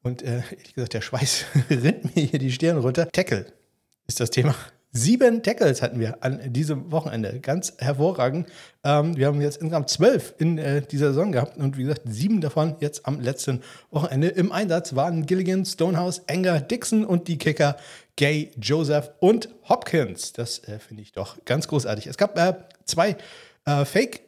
Und 0.02 0.22
äh, 0.22 0.42
ehrlich 0.50 0.74
gesagt, 0.74 0.94
der 0.94 1.00
Schweiß 1.00 1.46
rinnt 1.70 2.14
mir 2.14 2.22
hier 2.22 2.38
die 2.38 2.52
Stirn 2.52 2.78
runter. 2.78 3.08
Tackle 3.10 3.46
ist 4.06 4.20
das 4.20 4.30
Thema. 4.30 4.54
Sieben 4.96 5.42
Tackles 5.42 5.82
hatten 5.82 6.00
wir 6.00 6.24
an 6.24 6.40
diesem 6.54 6.90
Wochenende. 6.90 7.38
Ganz 7.40 7.74
hervorragend. 7.76 8.48
Ähm, 8.82 9.14
wir 9.14 9.26
haben 9.26 9.42
jetzt 9.42 9.58
insgesamt 9.58 9.90
zwölf 9.90 10.34
in 10.38 10.56
äh, 10.56 10.80
dieser 10.80 11.08
Saison 11.08 11.32
gehabt 11.32 11.58
und 11.58 11.76
wie 11.76 11.82
gesagt, 11.82 12.00
sieben 12.06 12.40
davon 12.40 12.76
jetzt 12.80 13.06
am 13.06 13.20
letzten 13.20 13.60
Wochenende. 13.90 14.28
Im 14.28 14.52
Einsatz 14.52 14.96
waren 14.96 15.26
Gilligan, 15.26 15.66
Stonehouse, 15.66 16.20
Enger, 16.28 16.60
Dixon 16.60 17.04
und 17.04 17.28
die 17.28 17.36
Kicker 17.36 17.76
Gay, 18.16 18.50
Joseph 18.58 19.10
und 19.20 19.50
Hopkins. 19.68 20.32
Das 20.32 20.60
äh, 20.60 20.78
finde 20.78 21.02
ich 21.02 21.12
doch 21.12 21.44
ganz 21.44 21.68
großartig. 21.68 22.06
Es 22.06 22.16
gab 22.16 22.38
äh, 22.38 22.54
zwei 22.86 23.16
äh, 23.66 23.84
Fake- 23.84 24.22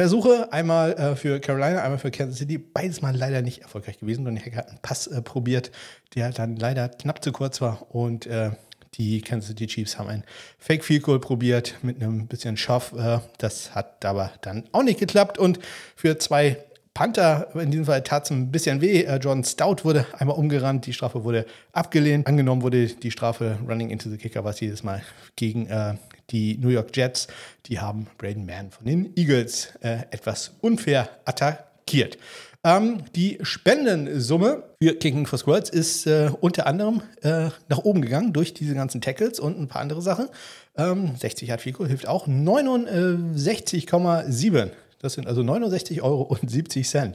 Versuche, 0.00 0.52
einmal 0.52 0.92
äh, 0.92 1.16
für 1.16 1.40
Carolina, 1.40 1.82
einmal 1.82 1.98
für 1.98 2.12
Kansas 2.12 2.38
City, 2.38 2.56
beides 2.56 3.02
mal 3.02 3.16
leider 3.16 3.42
nicht 3.42 3.62
erfolgreich 3.62 3.98
gewesen. 3.98 4.24
Donny 4.24 4.38
Hacker 4.38 4.58
hat 4.58 4.68
einen 4.68 4.78
Pass 4.80 5.08
äh, 5.08 5.22
probiert, 5.22 5.72
der 6.14 6.30
dann 6.30 6.54
leider 6.54 6.88
knapp 6.88 7.22
zu 7.24 7.32
kurz 7.32 7.60
war 7.60 7.92
und 7.92 8.24
äh, 8.26 8.52
die 8.94 9.20
Kansas 9.20 9.48
City 9.48 9.66
Chiefs 9.66 9.98
haben 9.98 10.08
ein 10.08 10.24
Fake 10.58 10.84
Field 10.84 11.02
Goal 11.02 11.20
probiert 11.20 11.76
mit 11.82 12.02
einem 12.02 12.26
bisschen 12.26 12.56
Schaff. 12.56 12.92
Äh, 12.92 13.20
das 13.38 13.74
hat 13.74 14.04
aber 14.04 14.32
dann 14.40 14.64
auch 14.72 14.82
nicht 14.82 15.00
geklappt. 15.00 15.38
Und 15.38 15.58
für 15.94 16.18
zwei 16.18 16.58
Panther, 16.94 17.48
in 17.54 17.70
diesem 17.70 17.86
Fall 17.86 18.02
tat 18.02 18.24
es 18.24 18.30
ein 18.30 18.50
bisschen 18.50 18.80
weh. 18.80 19.02
Äh, 19.02 19.16
Jordan 19.18 19.44
Stout 19.44 19.84
wurde 19.84 20.06
einmal 20.18 20.36
umgerannt, 20.36 20.86
die 20.86 20.92
Strafe 20.92 21.22
wurde 21.22 21.46
abgelehnt. 21.72 22.26
Angenommen 22.26 22.62
wurde 22.62 22.86
die 22.86 23.10
Strafe 23.10 23.58
Running 23.68 23.90
into 23.90 24.10
the 24.10 24.16
Kicker, 24.16 24.44
was 24.44 24.60
jedes 24.60 24.82
Mal 24.82 25.02
gegen 25.36 25.66
äh, 25.66 25.94
die 26.30 26.58
New 26.58 26.68
York 26.68 26.96
Jets. 26.96 27.28
Die 27.66 27.78
haben 27.78 28.08
Braden 28.18 28.46
Mann 28.46 28.70
von 28.70 28.86
den 28.86 29.16
Eagles 29.16 29.72
etwas 29.80 30.52
unfair 30.60 31.08
attackiert. 31.24 32.18
Ähm, 32.64 33.04
die 33.14 33.38
Spendensumme 33.42 34.64
für 34.82 34.94
Kicking 34.94 35.26
for 35.26 35.38
Squirts 35.38 35.70
ist 35.70 36.06
äh, 36.06 36.30
unter 36.40 36.66
anderem 36.66 37.02
äh, 37.22 37.50
nach 37.68 37.78
oben 37.78 38.02
gegangen 38.02 38.32
durch 38.32 38.52
diese 38.52 38.74
ganzen 38.74 39.00
Tackles 39.00 39.38
und 39.38 39.60
ein 39.60 39.68
paar 39.68 39.80
andere 39.80 40.02
Sachen. 40.02 40.28
Ähm, 40.76 41.14
60 41.16 41.50
hat 41.50 41.60
Fico, 41.60 41.86
hilft 41.86 42.08
auch. 42.08 42.26
69,7. 42.26 44.70
Das 45.00 45.12
sind 45.12 45.28
also 45.28 45.42
69,70 45.42 46.02
Euro. 46.02 46.36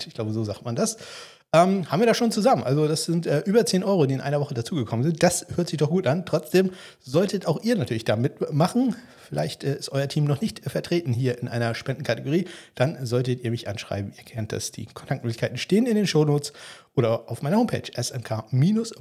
Ich 0.07 0.13
glaube, 0.13 0.31
so 0.31 0.45
sagt 0.45 0.63
man 0.63 0.75
das 0.75 0.97
ähm, 1.53 1.89
haben 1.89 1.99
wir 1.99 2.07
da 2.07 2.15
schon 2.15 2.31
zusammen. 2.31 2.63
Also 2.63 2.87
das 2.87 3.05
sind 3.05 3.27
äh, 3.27 3.43
über 3.45 3.65
10 3.65 3.83
Euro, 3.83 4.07
die 4.07 4.15
in 4.15 4.21
einer 4.21 4.39
Woche 4.39 4.55
dazugekommen 4.55 5.03
sind. 5.03 5.21
Das 5.21 5.45
hört 5.55 5.69
sich 5.69 5.77
doch 5.77 5.89
gut 5.89 6.07
an. 6.07 6.25
Trotzdem 6.25 6.71
solltet 6.99 7.45
auch 7.45 7.63
ihr 7.63 7.77
natürlich 7.77 8.03
da 8.03 8.15
mitmachen. 8.15 8.95
Vielleicht 9.27 9.63
äh, 9.63 9.75
ist 9.75 9.89
euer 9.89 10.07
Team 10.07 10.25
noch 10.25 10.41
nicht 10.41 10.61
vertreten 10.69 11.13
hier 11.13 11.39
in 11.39 11.47
einer 11.47 11.75
Spendenkategorie. 11.75 12.45
Dann 12.75 13.05
solltet 13.05 13.43
ihr 13.43 13.51
mich 13.51 13.67
anschreiben. 13.67 14.13
Ihr 14.17 14.23
kennt 14.23 14.51
das. 14.51 14.71
Die 14.71 14.85
Kontaktmöglichkeiten 14.85 15.57
stehen 15.57 15.85
in 15.85 15.95
den 15.95 16.07
Shownotes 16.07 16.53
oder 16.95 17.29
auf 17.29 17.41
meiner 17.41 17.57
Homepage 17.57 17.89
smk-blog.de 17.95 18.93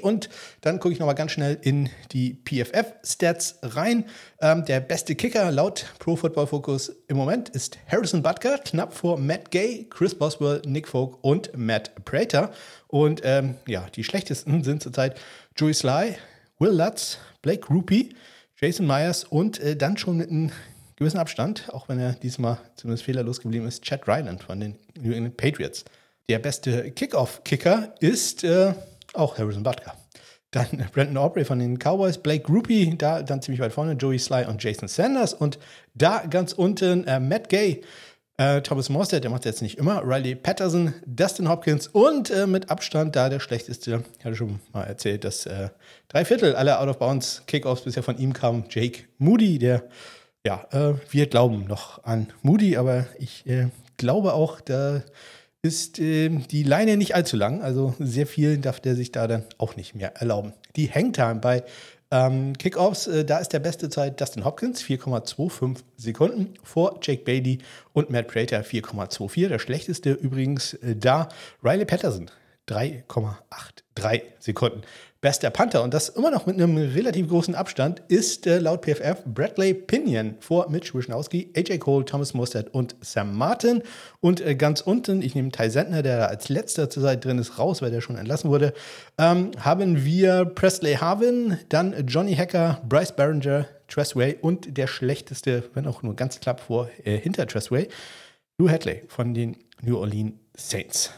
und 0.00 0.30
dann 0.62 0.80
gucke 0.80 0.92
ich 0.92 0.98
nochmal 0.98 1.14
ganz 1.14 1.30
schnell 1.32 1.58
in 1.60 1.90
die 2.12 2.34
PFF-Stats 2.34 3.58
rein. 3.62 4.06
Ähm, 4.40 4.64
der 4.64 4.80
beste 4.80 5.14
Kicker 5.14 5.50
laut 5.50 5.84
Pro 5.98 6.16
Football 6.16 6.46
Focus 6.46 6.90
im 7.08 7.18
Moment 7.18 7.50
ist 7.50 7.78
Harrison 7.88 8.22
Butker, 8.22 8.56
knapp 8.58 8.94
vor 8.94 9.18
Matt 9.18 9.50
Gay, 9.50 9.86
Chris 9.90 10.14
Boswell, 10.14 10.62
Nick 10.64 10.88
Folk 10.88 11.18
und 11.22 11.50
Matt 11.56 11.90
Prater. 12.04 12.52
Und 12.88 13.20
ähm, 13.24 13.56
ja, 13.66 13.86
die 13.94 14.04
schlechtesten 14.04 14.64
sind 14.64 14.82
zurzeit 14.82 15.20
Joey 15.56 15.74
Sly, 15.74 16.16
Will 16.58 16.72
Lutz, 16.72 17.18
Blake 17.42 17.68
Rupie, 17.68 18.14
Jason 18.60 18.86
Myers 18.86 19.24
und 19.24 19.58
äh, 19.60 19.74
dann 19.74 19.96
schon 19.96 20.18
mit 20.18 20.30
einem 20.30 20.50
gewissen 20.96 21.18
Abstand, 21.18 21.70
auch 21.72 21.88
wenn 21.88 21.98
er 21.98 22.12
diesmal 22.12 22.58
zumindest 22.76 23.04
fehlerlos 23.04 23.40
geblieben 23.40 23.66
ist, 23.66 23.82
Chad 23.82 24.06
Ryland 24.06 24.42
von 24.42 24.60
den 24.60 24.76
New 25.00 25.12
England 25.12 25.38
Patriots. 25.38 25.86
Der 26.28 26.38
beste 26.38 26.90
Kickoff-Kicker 26.90 27.94
ist 28.00 28.44
äh, 28.44 28.74
auch 29.14 29.38
Harrison 29.38 29.62
Butker. 29.62 29.94
Dann 30.50 30.66
Brandon 30.92 31.16
Aubrey 31.16 31.46
von 31.46 31.58
den 31.58 31.78
Cowboys, 31.78 32.18
Blake 32.18 32.44
Groupie, 32.44 32.96
da 32.98 33.22
dann 33.22 33.40
ziemlich 33.40 33.62
weit 33.62 33.72
vorne, 33.72 33.94
Joey 33.94 34.18
Sly 34.18 34.44
und 34.46 34.62
Jason 34.62 34.88
Sanders. 34.88 35.32
Und 35.32 35.58
da 35.94 36.26
ganz 36.28 36.52
unten 36.52 37.04
äh, 37.06 37.18
Matt 37.18 37.48
Gay, 37.48 37.80
äh, 38.40 38.62
Thomas 38.62 38.88
Morstead, 38.88 39.22
der 39.22 39.30
macht 39.30 39.44
jetzt 39.44 39.60
nicht 39.60 39.76
immer, 39.76 40.02
Riley 40.02 40.34
Patterson, 40.34 40.94
Dustin 41.04 41.46
Hopkins 41.46 41.88
und 41.88 42.30
äh, 42.30 42.46
mit 42.46 42.70
Abstand 42.70 43.14
da 43.14 43.28
der 43.28 43.38
schlechteste, 43.38 44.02
ich 44.18 44.24
hatte 44.24 44.34
schon 44.34 44.60
mal 44.72 44.84
erzählt, 44.84 45.24
dass 45.24 45.44
äh, 45.44 45.68
drei 46.08 46.24
Viertel 46.24 46.56
aller 46.56 46.80
Out-of-Bounds-Kickoffs 46.80 47.82
bisher 47.82 48.02
von 48.02 48.16
ihm 48.16 48.32
kamen. 48.32 48.64
Jake 48.70 49.02
Moody, 49.18 49.58
der, 49.58 49.84
ja, 50.46 50.66
äh, 50.70 50.94
wir 51.10 51.26
glauben 51.26 51.66
noch 51.66 52.02
an 52.04 52.28
Moody, 52.40 52.78
aber 52.78 53.06
ich 53.18 53.46
äh, 53.46 53.68
glaube 53.98 54.32
auch, 54.32 54.62
da 54.62 55.02
ist 55.60 55.98
äh, 55.98 56.30
die 56.30 56.62
Leine 56.62 56.96
nicht 56.96 57.14
allzu 57.14 57.36
lang. 57.36 57.60
Also 57.60 57.94
sehr 57.98 58.26
viel 58.26 58.56
darf 58.56 58.80
der 58.80 58.96
sich 58.96 59.12
da 59.12 59.26
dann 59.26 59.44
auch 59.58 59.76
nicht 59.76 59.94
mehr 59.94 60.16
erlauben. 60.16 60.54
Die 60.76 60.90
Hangtime 60.90 61.40
bei 61.40 61.62
ähm, 62.10 62.54
Kickoffs, 62.58 63.06
äh, 63.06 63.24
da 63.24 63.38
ist 63.38 63.52
der 63.52 63.60
beste 63.60 63.88
Zeit 63.88 64.20
Dustin 64.20 64.44
Hopkins, 64.44 64.82
4,25 64.82 65.82
Sekunden 65.96 66.54
vor 66.62 66.98
Jake 67.02 67.22
Bailey 67.24 67.58
und 67.92 68.10
Matt 68.10 68.28
Prater 68.28 68.60
4,24. 68.62 69.48
Der 69.48 69.58
schlechteste 69.58 70.12
übrigens 70.12 70.74
äh, 70.74 70.96
da 70.96 71.28
Riley 71.62 71.84
Patterson, 71.84 72.30
3,83 72.68 74.22
Sekunden 74.38 74.82
bester 75.20 75.50
Panther 75.50 75.82
und 75.82 75.92
das 75.92 76.08
immer 76.08 76.30
noch 76.30 76.46
mit 76.46 76.56
einem 76.56 76.76
relativ 76.76 77.28
großen 77.28 77.54
Abstand 77.54 78.02
ist 78.08 78.46
äh, 78.46 78.58
laut 78.58 78.84
PFF 78.84 79.22
Bradley 79.26 79.74
Pinion 79.74 80.36
vor 80.40 80.70
Mitch 80.70 80.94
Wischnowski, 80.94 81.52
AJ 81.54 81.78
Cole, 81.78 82.04
Thomas 82.04 82.32
Mostert 82.32 82.72
und 82.72 82.96
Sam 83.02 83.36
Martin. 83.36 83.82
Und 84.20 84.40
äh, 84.40 84.54
ganz 84.54 84.80
unten, 84.80 85.20
ich 85.20 85.34
nehme 85.34 85.50
Ty 85.50 85.68
Sentner, 85.68 86.02
der 86.02 86.18
da 86.18 86.26
als 86.26 86.48
letzter 86.48 86.88
zur 86.88 87.02
Seite 87.02 87.28
drin 87.28 87.38
ist, 87.38 87.58
raus, 87.58 87.82
weil 87.82 87.90
der 87.90 88.00
schon 88.00 88.16
entlassen 88.16 88.50
wurde, 88.50 88.72
ähm, 89.18 89.50
haben 89.58 90.04
wir 90.04 90.46
Presley 90.46 90.94
Harvin, 90.94 91.58
dann 91.68 92.06
Johnny 92.06 92.34
Hacker, 92.34 92.80
Bryce 92.88 93.12
Barringer, 93.12 93.66
Tressway 93.88 94.36
und 94.40 94.78
der 94.78 94.86
schlechteste, 94.86 95.64
wenn 95.74 95.86
auch 95.86 96.02
nur 96.02 96.16
ganz 96.16 96.40
knapp 96.40 96.60
vor, 96.60 96.88
äh, 97.04 97.18
hinter 97.18 97.46
Tressway, 97.46 97.88
Lou 98.56 98.70
Hadley 98.70 99.02
von 99.08 99.34
den 99.34 99.56
New 99.82 99.98
Orleans 99.98 100.34
Saints. 100.56 101.10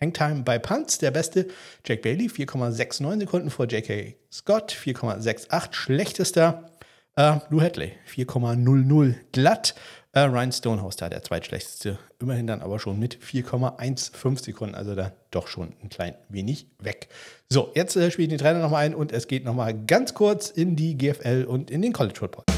Hangtime 0.00 0.42
bei 0.42 0.58
Punts, 0.58 0.98
der 0.98 1.10
beste 1.10 1.48
Jack 1.84 2.02
Bailey, 2.02 2.26
4,69 2.26 3.20
Sekunden 3.20 3.50
vor 3.50 3.66
J.K. 3.66 4.14
Scott, 4.30 4.72
4,68 4.72 5.72
schlechtester. 5.72 6.70
Äh, 7.16 7.38
Lou 7.48 7.60
Hadley, 7.60 7.92
4,00 8.14 9.14
glatt. 9.32 9.74
Äh, 10.12 10.20
Ryan 10.20 10.50
Stonehouse 10.50 10.96
da, 10.96 11.10
der 11.10 11.22
zweitschlechteste, 11.22 11.98
immerhin 12.20 12.46
dann 12.46 12.62
aber 12.62 12.78
schon 12.78 12.98
mit 12.98 13.18
4,15 13.18 14.44
Sekunden, 14.44 14.74
also 14.74 14.94
da 14.94 15.12
doch 15.30 15.46
schon 15.46 15.74
ein 15.82 15.90
klein 15.90 16.14
wenig 16.30 16.68
weg. 16.78 17.08
So, 17.50 17.70
jetzt 17.74 17.96
äh, 17.96 18.10
spiele 18.10 18.24
ich 18.24 18.30
den 18.30 18.38
Trainer 18.38 18.60
nochmal 18.60 18.86
ein 18.86 18.94
und 18.94 19.12
es 19.12 19.28
geht 19.28 19.44
nochmal 19.44 19.74
ganz 19.74 20.14
kurz 20.14 20.48
in 20.48 20.74
die 20.74 20.96
GFL 20.96 21.44
und 21.46 21.70
in 21.70 21.82
den 21.82 21.92
College 21.92 22.18
Football. 22.18 22.55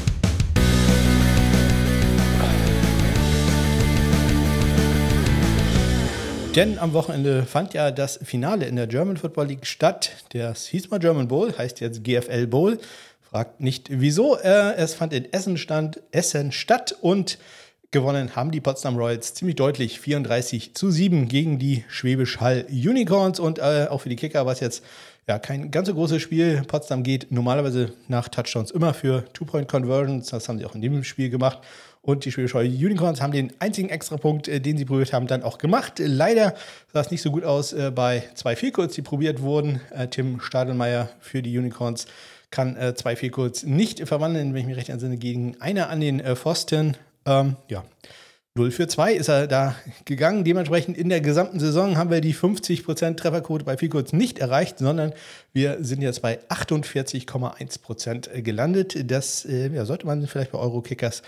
Denn 6.55 6.79
am 6.79 6.93
Wochenende 6.93 7.43
fand 7.45 7.75
ja 7.75 7.91
das 7.91 8.19
Finale 8.23 8.65
in 8.65 8.75
der 8.75 8.87
German 8.87 9.17
Football 9.17 9.47
League 9.47 9.67
statt. 9.67 10.11
Das 10.33 10.65
hieß 10.65 10.89
mal 10.89 10.99
German 10.99 11.27
Bowl, 11.27 11.55
heißt 11.55 11.79
jetzt 11.79 12.03
GFL 12.03 12.47
Bowl. 12.47 12.79
Fragt 13.21 13.61
nicht 13.61 13.87
wieso. 13.91 14.35
Äh, 14.35 14.73
es 14.75 14.95
fand 14.95 15.13
in 15.13 15.31
Essen, 15.31 15.57
stand, 15.57 16.01
Essen 16.11 16.51
statt 16.51 16.95
und 17.01 17.37
gewonnen 17.91 18.35
haben 18.35 18.49
die 18.49 18.61
Potsdam 18.61 18.97
Royals 18.97 19.35
ziemlich 19.35 19.57
deutlich 19.57 19.99
34 19.99 20.73
zu 20.73 20.89
7 20.89 21.27
gegen 21.27 21.59
die 21.59 21.83
Schwäbisch 21.87 22.39
Hall 22.39 22.65
Unicorns. 22.69 23.39
Und 23.39 23.59
äh, 23.59 23.87
auch 23.89 24.01
für 24.01 24.09
die 24.09 24.15
Kicker 24.15 24.47
war 24.47 24.53
es 24.53 24.59
jetzt 24.59 24.83
ja, 25.29 25.37
kein 25.37 25.69
ganz 25.69 25.87
so 25.87 25.93
großes 25.93 26.23
Spiel. 26.23 26.63
Potsdam 26.67 27.03
geht 27.03 27.31
normalerweise 27.31 27.93
nach 28.07 28.29
Touchdowns 28.29 28.71
immer 28.71 28.95
für 28.95 29.25
Two-Point-Conversions. 29.33 30.31
Das 30.31 30.49
haben 30.49 30.57
sie 30.57 30.65
auch 30.65 30.73
in 30.73 30.81
dem 30.81 31.03
Spiel 31.03 31.29
gemacht. 31.29 31.59
Und 32.01 32.25
die 32.25 32.31
Schwäbisch 32.31 32.55
Unicorns 32.55 33.21
haben 33.21 33.31
den 33.31 33.53
einzigen 33.59 33.89
Extrapunkt, 33.89 34.47
äh, 34.47 34.59
den 34.59 34.79
sie 34.79 34.85
probiert 34.85 35.13
haben, 35.13 35.27
dann 35.27 35.43
auch 35.43 35.59
gemacht. 35.59 35.99
Leider 35.99 36.55
sah 36.91 37.01
es 37.01 37.11
nicht 37.11 37.21
so 37.21 37.29
gut 37.29 37.43
aus 37.43 37.73
äh, 37.73 37.91
bei 37.93 38.23
zwei 38.33 38.55
Vielkurz, 38.55 38.95
die 38.95 39.03
probiert 39.03 39.43
wurden. 39.43 39.81
Äh, 39.91 40.07
Tim 40.07 40.41
Stadelmeier 40.41 41.09
für 41.19 41.43
die 41.43 41.55
Unicorns 41.55 42.07
kann 42.49 42.95
zwei 42.95 43.15
Vielkurz 43.15 43.61
nicht 43.61 44.07
verwandeln, 44.07 44.55
wenn 44.55 44.61
ich 44.61 44.65
mich 44.65 44.77
recht 44.77 44.89
entsinne, 44.89 45.17
gegen 45.17 45.61
einer 45.61 45.91
an 45.91 45.99
den 46.01 46.19
Pfosten. 46.35 46.97
Ähm, 47.27 47.57
ja. 47.67 47.83
0 48.55 48.71
für 48.71 48.87
2 48.87 49.13
ist 49.13 49.29
er 49.29 49.47
da 49.47 49.75
gegangen. 50.05 50.43
Dementsprechend 50.43 50.97
in 50.97 51.09
der 51.09 51.21
gesamten 51.21 51.59
Saison 51.59 51.97
haben 51.97 52.09
wir 52.09 52.19
die 52.19 52.33
50% 52.33 53.15
Trefferquote 53.15 53.63
bei 53.63 53.77
Vielkurz 53.77 54.11
nicht 54.11 54.39
erreicht, 54.39 54.79
sondern 54.79 55.13
wir 55.53 55.77
sind 55.81 56.01
jetzt 56.01 56.21
bei 56.21 56.39
48,1% 56.49 58.41
gelandet. 58.41 59.11
Das 59.11 59.47
ja, 59.47 59.85
sollte 59.85 60.05
man 60.05 60.27
vielleicht 60.27 60.51
bei 60.51 60.59
Eurokickers 60.59 61.21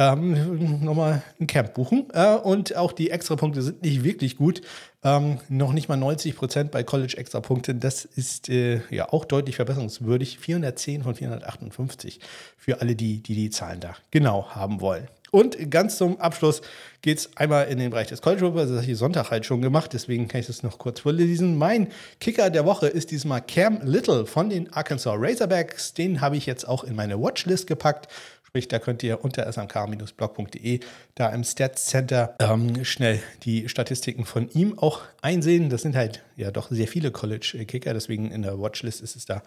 ähm, 0.00 0.82
nochmal 0.82 1.22
ein 1.38 1.46
Camp 1.46 1.74
buchen. 1.74 2.08
Äh, 2.12 2.36
und 2.36 2.74
auch 2.74 2.92
die 2.92 3.10
Extrapunkte 3.10 3.62
sind 3.62 3.82
nicht 3.82 4.02
wirklich 4.02 4.36
gut. 4.36 4.62
Ähm, 5.04 5.38
noch 5.48 5.72
nicht 5.72 5.88
mal 5.88 5.96
90 5.96 6.36
Prozent 6.36 6.70
bei 6.70 6.82
College 6.82 7.16
Extrapunkten. 7.16 7.80
Das 7.80 8.04
ist 8.06 8.48
äh, 8.48 8.80
ja 8.90 9.12
auch 9.12 9.24
deutlich 9.24 9.56
verbesserungswürdig. 9.56 10.38
410 10.38 11.02
von 11.02 11.14
458 11.14 12.20
für 12.56 12.80
alle, 12.80 12.96
die 12.96 13.22
die, 13.22 13.34
die 13.34 13.50
Zahlen 13.50 13.80
da 13.80 13.94
genau 14.10 14.50
haben 14.50 14.80
wollen. 14.80 15.06
Und 15.30 15.70
ganz 15.70 15.96
zum 15.96 16.20
Abschluss 16.20 16.60
geht 17.02 17.18
es 17.18 17.36
einmal 17.36 17.68
in 17.68 17.78
den 17.78 17.90
Bereich 17.90 18.08
des 18.08 18.20
College 18.20 18.40
Football. 18.40 18.66
Das 18.66 18.82
habe 18.82 18.90
ich 18.90 18.98
Sonntag 18.98 19.30
halt 19.30 19.46
schon 19.46 19.62
gemacht, 19.62 19.92
deswegen 19.92 20.28
kann 20.28 20.40
ich 20.40 20.46
das 20.46 20.62
noch 20.62 20.78
kurz 20.78 21.00
vorlesen. 21.00 21.56
Mein 21.56 21.88
Kicker 22.20 22.50
der 22.50 22.64
Woche 22.64 22.88
ist 22.88 23.10
diesmal 23.10 23.40
Cam 23.40 23.80
Little 23.82 24.26
von 24.26 24.50
den 24.50 24.72
Arkansas 24.72 25.14
Razorbacks. 25.16 25.94
Den 25.94 26.20
habe 26.20 26.36
ich 26.36 26.46
jetzt 26.46 26.66
auch 26.66 26.84
in 26.84 26.96
meine 26.96 27.20
Watchlist 27.20 27.66
gepackt. 27.66 28.08
Sprich, 28.50 28.66
da 28.66 28.80
könnt 28.80 29.04
ihr 29.04 29.22
unter 29.22 29.46
smk-blog.de 29.46 30.80
da 31.14 31.28
im 31.28 31.44
Stats 31.44 31.86
Center 31.86 32.34
ähm, 32.40 32.84
schnell 32.84 33.20
die 33.44 33.68
Statistiken 33.68 34.24
von 34.24 34.50
ihm 34.50 34.76
auch 34.76 35.02
einsehen. 35.22 35.70
Das 35.70 35.82
sind 35.82 35.94
halt 35.94 36.24
ja 36.36 36.50
doch 36.50 36.68
sehr 36.68 36.88
viele 36.88 37.12
College-Kicker, 37.12 37.94
deswegen 37.94 38.32
in 38.32 38.42
der 38.42 38.58
Watchlist 38.58 39.02
ist 39.02 39.14
es 39.14 39.24
da 39.24 39.42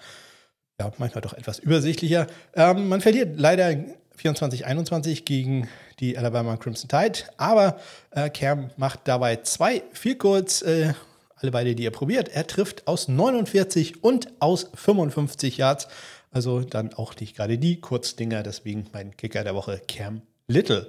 ja, 0.79 0.91
manchmal 0.97 1.21
doch 1.21 1.33
etwas 1.33 1.59
übersichtlicher. 1.59 2.27
Ähm, 2.55 2.87
man 2.87 3.01
verliert 3.01 3.37
leider 3.37 3.75
24-21 4.21 5.23
gegen 5.23 5.67
die 5.99 6.17
Alabama 6.17 6.57
Crimson 6.57 6.89
Tide, 6.89 7.19
aber 7.37 7.79
äh, 8.11 8.29
Cam 8.29 8.69
macht 8.77 9.01
dabei 9.05 9.37
zwei 9.37 9.83
viel 9.93 10.15
kurz. 10.15 10.61
Äh, 10.61 10.93
alle 11.35 11.51
beide, 11.51 11.75
die 11.75 11.85
er 11.85 11.91
probiert. 11.91 12.29
Er 12.29 12.47
trifft 12.47 12.87
aus 12.87 13.09
49 13.09 14.03
und 14.03 14.29
aus 14.39 14.69
55 14.75 15.57
Yards. 15.57 15.89
Also 16.31 16.61
dann 16.61 16.93
auch 16.93 17.13
nicht 17.19 17.35
gerade 17.35 17.57
die 17.57 17.81
Kurzdinger, 17.81 18.43
deswegen 18.43 18.87
mein 18.93 19.15
Kicker 19.17 19.43
der 19.43 19.53
Woche 19.53 19.81
Cam 19.87 20.21
Little. 20.47 20.87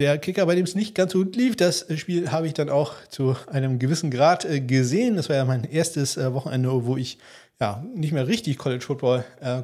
Der 0.00 0.18
Kicker, 0.18 0.46
bei 0.46 0.56
dem 0.56 0.64
es 0.64 0.74
nicht 0.74 0.94
ganz 0.94 1.12
so 1.12 1.18
gut 1.18 1.36
lief, 1.36 1.54
das 1.54 1.86
Spiel 1.96 2.32
habe 2.32 2.48
ich 2.48 2.54
dann 2.54 2.68
auch 2.68 2.94
zu 3.10 3.36
einem 3.46 3.78
gewissen 3.78 4.10
Grad 4.10 4.44
äh, 4.44 4.60
gesehen. 4.60 5.16
Das 5.16 5.28
war 5.28 5.36
ja 5.36 5.44
mein 5.44 5.64
erstes 5.64 6.16
äh, 6.16 6.32
Wochenende, 6.34 6.86
wo 6.86 6.96
ich 6.96 7.18
ja 7.60 7.84
nicht 7.94 8.12
mehr 8.12 8.26
richtig 8.26 8.58
College 8.58 8.84
Football 8.84 9.24
äh, 9.40 9.62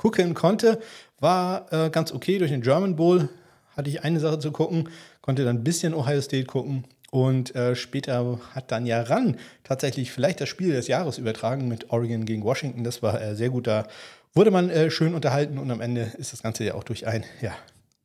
gucken 0.00 0.34
konnte. 0.34 0.80
War 1.18 1.90
ganz 1.90 2.12
okay 2.12 2.38
durch 2.38 2.50
den 2.50 2.62
German 2.62 2.96
Bowl 2.96 3.28
hatte 3.76 3.90
ich 3.90 4.04
eine 4.04 4.20
Sache 4.20 4.38
zu 4.38 4.52
gucken, 4.52 4.88
konnte 5.20 5.44
dann 5.44 5.56
ein 5.56 5.64
bisschen 5.64 5.94
Ohio 5.94 6.20
State 6.20 6.46
gucken 6.46 6.84
und 7.10 7.54
äh, 7.56 7.74
später 7.74 8.38
hat 8.54 8.70
dann 8.70 8.86
ja 8.86 9.02
ran 9.02 9.36
tatsächlich 9.64 10.12
vielleicht 10.12 10.40
das 10.40 10.48
Spiel 10.48 10.72
des 10.72 10.86
Jahres 10.86 11.18
übertragen 11.18 11.68
mit 11.68 11.90
Oregon 11.90 12.24
gegen 12.24 12.44
Washington. 12.44 12.84
Das 12.84 13.02
war 13.02 13.20
äh, 13.20 13.34
sehr 13.34 13.50
gut. 13.50 13.66
Da 13.66 13.86
wurde 14.34 14.50
man 14.50 14.70
äh, 14.70 14.90
schön 14.90 15.14
unterhalten 15.14 15.58
und 15.58 15.70
am 15.70 15.80
Ende 15.80 16.12
ist 16.18 16.32
das 16.32 16.42
Ganze 16.42 16.64
ja 16.64 16.74
auch 16.74 16.84
durch 16.84 17.06
ein, 17.06 17.24
ja, 17.40 17.56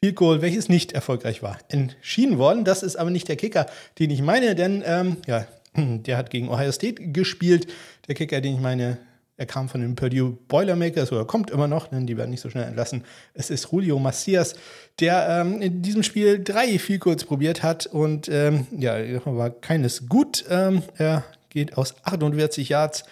Field 0.00 0.16
Goal, 0.16 0.42
welches 0.42 0.68
nicht 0.68 0.92
erfolgreich 0.92 1.42
war, 1.42 1.58
entschieden 1.68 2.38
worden. 2.38 2.64
Das 2.64 2.82
ist 2.82 2.96
aber 2.96 3.10
nicht 3.10 3.28
der 3.28 3.36
Kicker, 3.36 3.66
den 3.98 4.10
ich 4.10 4.20
meine, 4.20 4.54
denn 4.54 4.82
ähm, 4.84 5.16
ja, 5.26 5.46
der 5.76 6.16
hat 6.16 6.30
gegen 6.30 6.48
Ohio 6.48 6.72
State 6.72 7.10
gespielt. 7.12 7.66
Der 8.08 8.14
Kicker, 8.14 8.40
den 8.40 8.54
ich 8.54 8.60
meine, 8.60 8.98
er 9.36 9.46
kam 9.46 9.68
von 9.68 9.80
den 9.80 9.94
Purdue 9.94 10.36
Boilermakers 10.48 11.10
oder 11.10 11.24
kommt 11.24 11.50
immer 11.50 11.66
noch, 11.66 11.88
denn 11.88 12.06
die 12.06 12.16
werden 12.16 12.30
nicht 12.30 12.40
so 12.40 12.50
schnell 12.50 12.64
entlassen. 12.64 13.04
Es 13.34 13.50
ist 13.50 13.72
Julio 13.72 13.98
Macias, 13.98 14.54
der 15.00 15.26
ähm, 15.28 15.62
in 15.62 15.82
diesem 15.82 16.02
Spiel 16.02 16.42
drei 16.42 16.78
viel 16.78 16.98
kurz 16.98 17.24
probiert 17.24 17.62
hat 17.62 17.86
und 17.86 18.28
ähm, 18.28 18.66
ja, 18.76 18.94
war 19.24 19.50
keines 19.50 20.08
gut. 20.08 20.44
Ähm, 20.50 20.82
er 20.96 21.24
geht 21.48 21.76
aus 21.76 21.94
48 22.04 22.68
Yards 22.68 23.04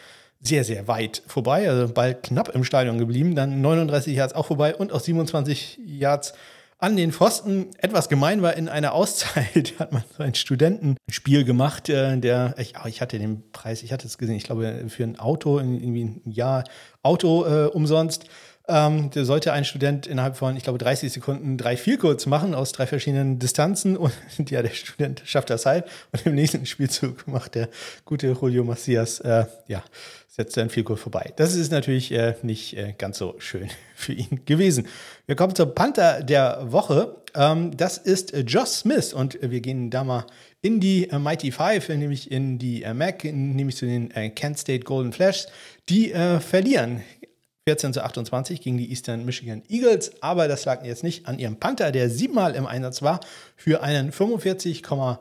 sehr, 0.42 0.64
sehr 0.64 0.88
weit 0.88 1.22
vorbei, 1.26 1.68
also 1.68 1.92
bald 1.92 2.22
knapp 2.22 2.54
im 2.54 2.64
Stadion 2.64 2.98
geblieben, 2.98 3.34
dann 3.34 3.60
39 3.60 4.14
Yards 4.16 4.34
auch 4.34 4.46
vorbei 4.46 4.74
und 4.74 4.92
aus 4.92 5.04
27 5.04 5.78
Yards 5.84 6.32
an 6.80 6.96
den 6.96 7.12
Pfosten. 7.12 7.68
Etwas 7.78 8.08
gemein 8.08 8.42
war, 8.42 8.56
in 8.56 8.68
einer 8.68 8.92
Auszeit 8.92 9.74
hat 9.78 9.92
man 9.92 10.02
so 10.16 10.22
ein 10.22 10.34
Studentenspiel 10.34 11.44
gemacht, 11.44 11.88
äh, 11.88 12.18
der, 12.18 12.54
ich, 12.58 12.74
oh, 12.82 12.88
ich 12.88 13.00
hatte 13.00 13.18
den 13.18 13.50
Preis, 13.52 13.82
ich 13.82 13.92
hatte 13.92 14.06
es 14.06 14.18
gesehen, 14.18 14.36
ich 14.36 14.44
glaube, 14.44 14.86
für 14.88 15.04
ein 15.04 15.18
Auto, 15.18 15.58
irgendwie 15.58 16.04
ein 16.04 16.22
Jahr 16.24 16.64
Auto 17.02 17.44
äh, 17.44 17.66
umsonst. 17.66 18.24
Ähm, 18.68 19.10
der 19.10 19.24
sollte 19.24 19.52
ein 19.52 19.64
Student 19.64 20.06
innerhalb 20.06 20.36
von, 20.36 20.56
ich 20.56 20.62
glaube, 20.62 20.78
30 20.78 21.12
Sekunden 21.12 21.58
drei 21.58 21.76
Vielcodes 21.76 22.26
machen 22.26 22.54
aus 22.54 22.70
drei 22.70 22.86
verschiedenen 22.86 23.38
Distanzen 23.38 23.96
und 23.96 24.12
ja, 24.50 24.62
der 24.62 24.70
Student 24.70 25.22
schafft 25.24 25.50
das 25.50 25.66
halt 25.66 25.86
und 26.12 26.24
im 26.24 26.34
nächsten 26.34 26.64
Spielzug 26.66 27.26
macht 27.26 27.56
der 27.56 27.68
gute 28.04 28.28
Julio 28.28 28.62
Macias, 28.62 29.18
äh, 29.20 29.46
ja, 29.66 29.82
setzt 30.30 30.56
dann 30.56 30.70
viel 30.70 30.84
kurz 30.84 31.00
vorbei. 31.00 31.32
Das 31.36 31.56
ist 31.56 31.72
natürlich 31.72 32.12
äh, 32.12 32.36
nicht 32.42 32.76
äh, 32.76 32.94
ganz 32.96 33.18
so 33.18 33.34
schön 33.38 33.68
für 33.94 34.12
ihn 34.12 34.44
gewesen. 34.46 34.86
Wir 35.26 35.34
kommen 35.34 35.54
zum 35.54 35.74
Panther 35.74 36.22
der 36.22 36.70
Woche. 36.70 37.16
Ähm, 37.34 37.76
das 37.76 37.98
ist 37.98 38.32
Josh 38.46 38.68
Smith 38.68 39.12
und 39.12 39.38
wir 39.42 39.60
gehen 39.60 39.90
da 39.90 40.04
mal 40.04 40.24
in 40.62 40.78
die 40.78 41.10
äh, 41.10 41.18
Mighty 41.18 41.50
Five, 41.50 41.88
nämlich 41.88 42.30
in 42.30 42.58
die 42.58 42.84
äh, 42.84 42.94
MAC, 42.94 43.24
nämlich 43.24 43.76
zu 43.76 43.86
den 43.86 44.12
äh, 44.12 44.30
Kent 44.30 44.58
State 44.58 44.84
Golden 44.84 45.12
Flash. 45.12 45.46
Die 45.88 46.10
verlieren 46.10 47.02
14 47.66 47.94
zu 47.94 48.04
28 48.04 48.60
gegen 48.60 48.78
die 48.78 48.90
Eastern 48.90 49.24
Michigan 49.24 49.64
Eagles, 49.68 50.12
aber 50.22 50.46
das 50.46 50.64
lag 50.64 50.84
jetzt 50.84 51.02
nicht 51.02 51.26
an 51.26 51.40
ihrem 51.40 51.56
Panther, 51.56 51.90
der 51.90 52.08
siebenmal 52.08 52.54
im 52.54 52.64
Einsatz 52.64 53.02
war 53.02 53.18
für 53.56 53.82
einen 53.82 54.12
45,5 54.12 55.18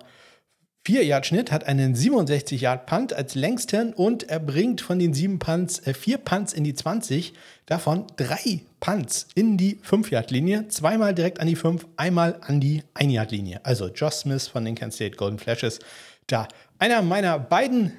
4 0.89 1.05
Yard 1.05 1.27
Schnitt, 1.27 1.51
hat 1.51 1.65
einen 1.65 1.93
67 1.93 2.61
Yard 2.61 2.87
Punt 2.87 3.13
als 3.13 3.35
längsten 3.35 3.93
und 3.93 4.27
er 4.27 4.39
bringt 4.39 4.81
von 4.81 4.97
den 4.97 5.13
sieben 5.13 5.37
Punts 5.37 5.85
äh, 5.85 5.93
vier 5.93 6.17
Punts 6.17 6.51
in 6.51 6.63
die 6.63 6.73
20, 6.73 7.35
davon 7.67 8.07
drei 8.17 8.61
Punts 8.79 9.27
in 9.35 9.55
die 9.55 9.77
5 9.83 10.09
Yard 10.09 10.31
Linie, 10.31 10.67
zweimal 10.69 11.13
direkt 11.13 11.41
an 11.41 11.45
die 11.45 11.55
5, 11.55 11.85
einmal 11.95 12.39
an 12.41 12.59
die 12.59 12.81
1 12.95 13.13
Yard 13.13 13.31
Linie. 13.31 13.59
Also 13.61 13.89
Josh 13.89 14.15
Smith 14.15 14.47
von 14.47 14.65
den 14.65 14.73
Kansas 14.73 14.95
State 14.95 15.15
Golden 15.15 15.37
Flashes 15.37 15.77
da. 16.25 16.47
Einer 16.79 17.03
meiner 17.03 17.37
beiden 17.37 17.93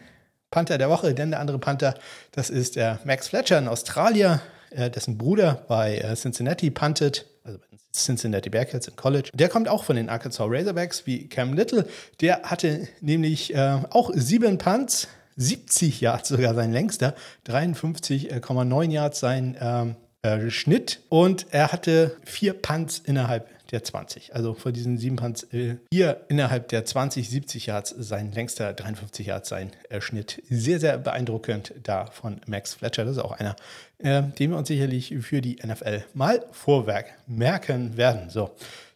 Panther 0.50 0.76
der 0.76 0.90
Woche, 0.90 1.14
denn 1.14 1.30
der 1.30 1.38
andere 1.38 1.60
Panther, 1.60 1.94
das 2.32 2.50
ist 2.50 2.74
der 2.74 2.98
Max 3.04 3.28
Fletcher, 3.28 3.58
ein 3.58 3.68
Australier, 3.68 4.40
äh, 4.70 4.90
dessen 4.90 5.16
Bruder 5.16 5.64
bei 5.68 5.98
äh, 5.98 6.16
Cincinnati 6.16 6.72
puntet, 6.72 7.26
also 7.44 7.58
bei 7.58 7.76
Cincinnati 7.92 8.50
Bearcats 8.50 8.88
im 8.88 8.96
College. 8.96 9.30
Der 9.34 9.48
kommt 9.48 9.68
auch 9.68 9.84
von 9.84 9.96
den 9.96 10.08
Arkansas 10.08 10.46
Razorbacks 10.48 11.06
wie 11.06 11.28
Cam 11.28 11.54
Little. 11.54 11.86
Der 12.20 12.42
hatte 12.42 12.88
nämlich 13.00 13.54
äh, 13.54 13.78
auch 13.90 14.10
sieben 14.14 14.58
Punts, 14.58 15.08
70 15.36 16.00
Yards 16.00 16.28
sogar 16.28 16.54
sein 16.54 16.72
längster, 16.72 17.14
53,9 17.46 18.90
Yards 18.90 19.20
sein 19.20 19.56
ähm, 19.60 19.96
äh, 20.22 20.50
Schnitt 20.50 21.00
und 21.08 21.46
er 21.50 21.72
hatte 21.72 22.16
vier 22.24 22.52
Punts 22.52 22.98
innerhalb 22.98 23.48
der 23.70 23.84
20. 23.84 24.34
Also 24.34 24.54
von 24.54 24.72
diesen 24.72 24.98
sieben 24.98 25.16
Punts 25.16 25.44
äh, 25.52 25.76
hier 25.92 26.22
innerhalb 26.28 26.68
der 26.68 26.84
20, 26.84 27.28
70 27.28 27.66
Yards 27.66 27.94
sein 27.98 28.32
längster 28.32 28.72
53 28.72 29.26
Yards 29.26 29.48
sein 29.48 29.70
äh, 29.88 30.00
Schnitt. 30.00 30.42
Sehr, 30.48 30.80
sehr 30.80 30.98
beeindruckend 30.98 31.74
da 31.82 32.06
von 32.06 32.40
Max 32.46 32.74
Fletcher. 32.74 33.04
Das 33.04 33.16
ist 33.16 33.22
auch 33.22 33.32
einer, 33.32 33.56
äh, 33.98 34.22
den 34.22 34.50
wir 34.50 34.58
uns 34.58 34.68
sicherlich 34.68 35.14
für 35.20 35.40
die 35.40 35.58
NFL 35.64 36.04
mal 36.14 36.44
Vorwerk 36.52 37.06
merken 37.26 37.96
werden. 37.96 38.30
So. 38.30 38.50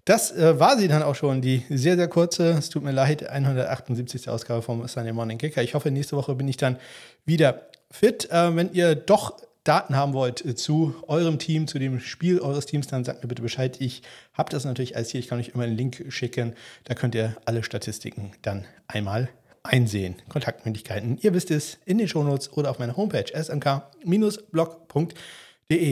Das 0.04 0.32
äh, 0.32 0.60
war 0.60 0.76
sie 0.76 0.88
dann 0.88 1.02
auch 1.02 1.14
schon, 1.14 1.40
die 1.40 1.62
sehr, 1.70 1.96
sehr 1.96 2.08
kurze, 2.08 2.50
es 2.50 2.68
tut 2.68 2.82
mir 2.82 2.92
leid, 2.92 3.28
178. 3.28 4.28
Ausgabe 4.28 4.60
vom 4.60 4.86
Sunday 4.86 5.12
Morning 5.12 5.38
Kicker. 5.38 5.62
Ich 5.62 5.74
hoffe, 5.74 5.90
nächste 5.90 6.16
Woche 6.16 6.34
bin 6.34 6.46
ich 6.46 6.58
dann 6.58 6.76
wieder 7.24 7.62
fit. 7.90 8.30
Äh, 8.30 8.54
wenn 8.54 8.72
ihr 8.72 8.94
doch 8.96 9.38
Daten 9.64 9.96
haben 9.96 10.12
wollt 10.12 10.44
äh, 10.44 10.54
zu 10.54 10.94
eurem 11.08 11.38
Team, 11.38 11.66
zu 11.66 11.78
dem 11.78 11.98
Spiel 12.00 12.40
eures 12.40 12.66
Teams, 12.66 12.86
dann 12.86 13.04
sagt 13.04 13.22
mir 13.22 13.28
bitte 13.28 13.42
Bescheid. 13.42 13.80
Ich 13.80 14.02
habe 14.34 14.50
das 14.50 14.64
natürlich 14.64 14.96
als 14.96 15.10
hier. 15.10 15.20
Ich 15.20 15.28
kann 15.28 15.38
euch 15.40 15.48
immer 15.48 15.64
einen 15.64 15.76
Link 15.76 16.04
schicken. 16.10 16.54
Da 16.84 16.94
könnt 16.94 17.14
ihr 17.14 17.36
alle 17.46 17.62
Statistiken 17.62 18.32
dann 18.42 18.66
einmal 18.86 19.30
einsehen. 19.62 20.16
Kontaktmöglichkeiten, 20.28 21.18
ihr 21.22 21.32
wisst 21.32 21.50
es, 21.50 21.78
in 21.86 21.98
den 21.98 22.06
Shownotes 22.06 22.52
oder 22.52 22.70
auf 22.70 22.78
meiner 22.78 22.96
Homepage 22.96 23.32
smk-blog.de. 23.34 25.08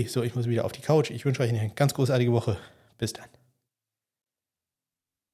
So, 0.06 0.22
ich 0.22 0.34
muss 0.34 0.46
wieder 0.46 0.66
auf 0.66 0.72
die 0.72 0.82
Couch. 0.82 1.10
Ich 1.10 1.24
wünsche 1.24 1.42
euch 1.42 1.48
eine 1.48 1.70
ganz 1.74 1.94
großartige 1.94 2.32
Woche. 2.32 2.58
Bis 2.98 3.14
dann. 3.14 3.41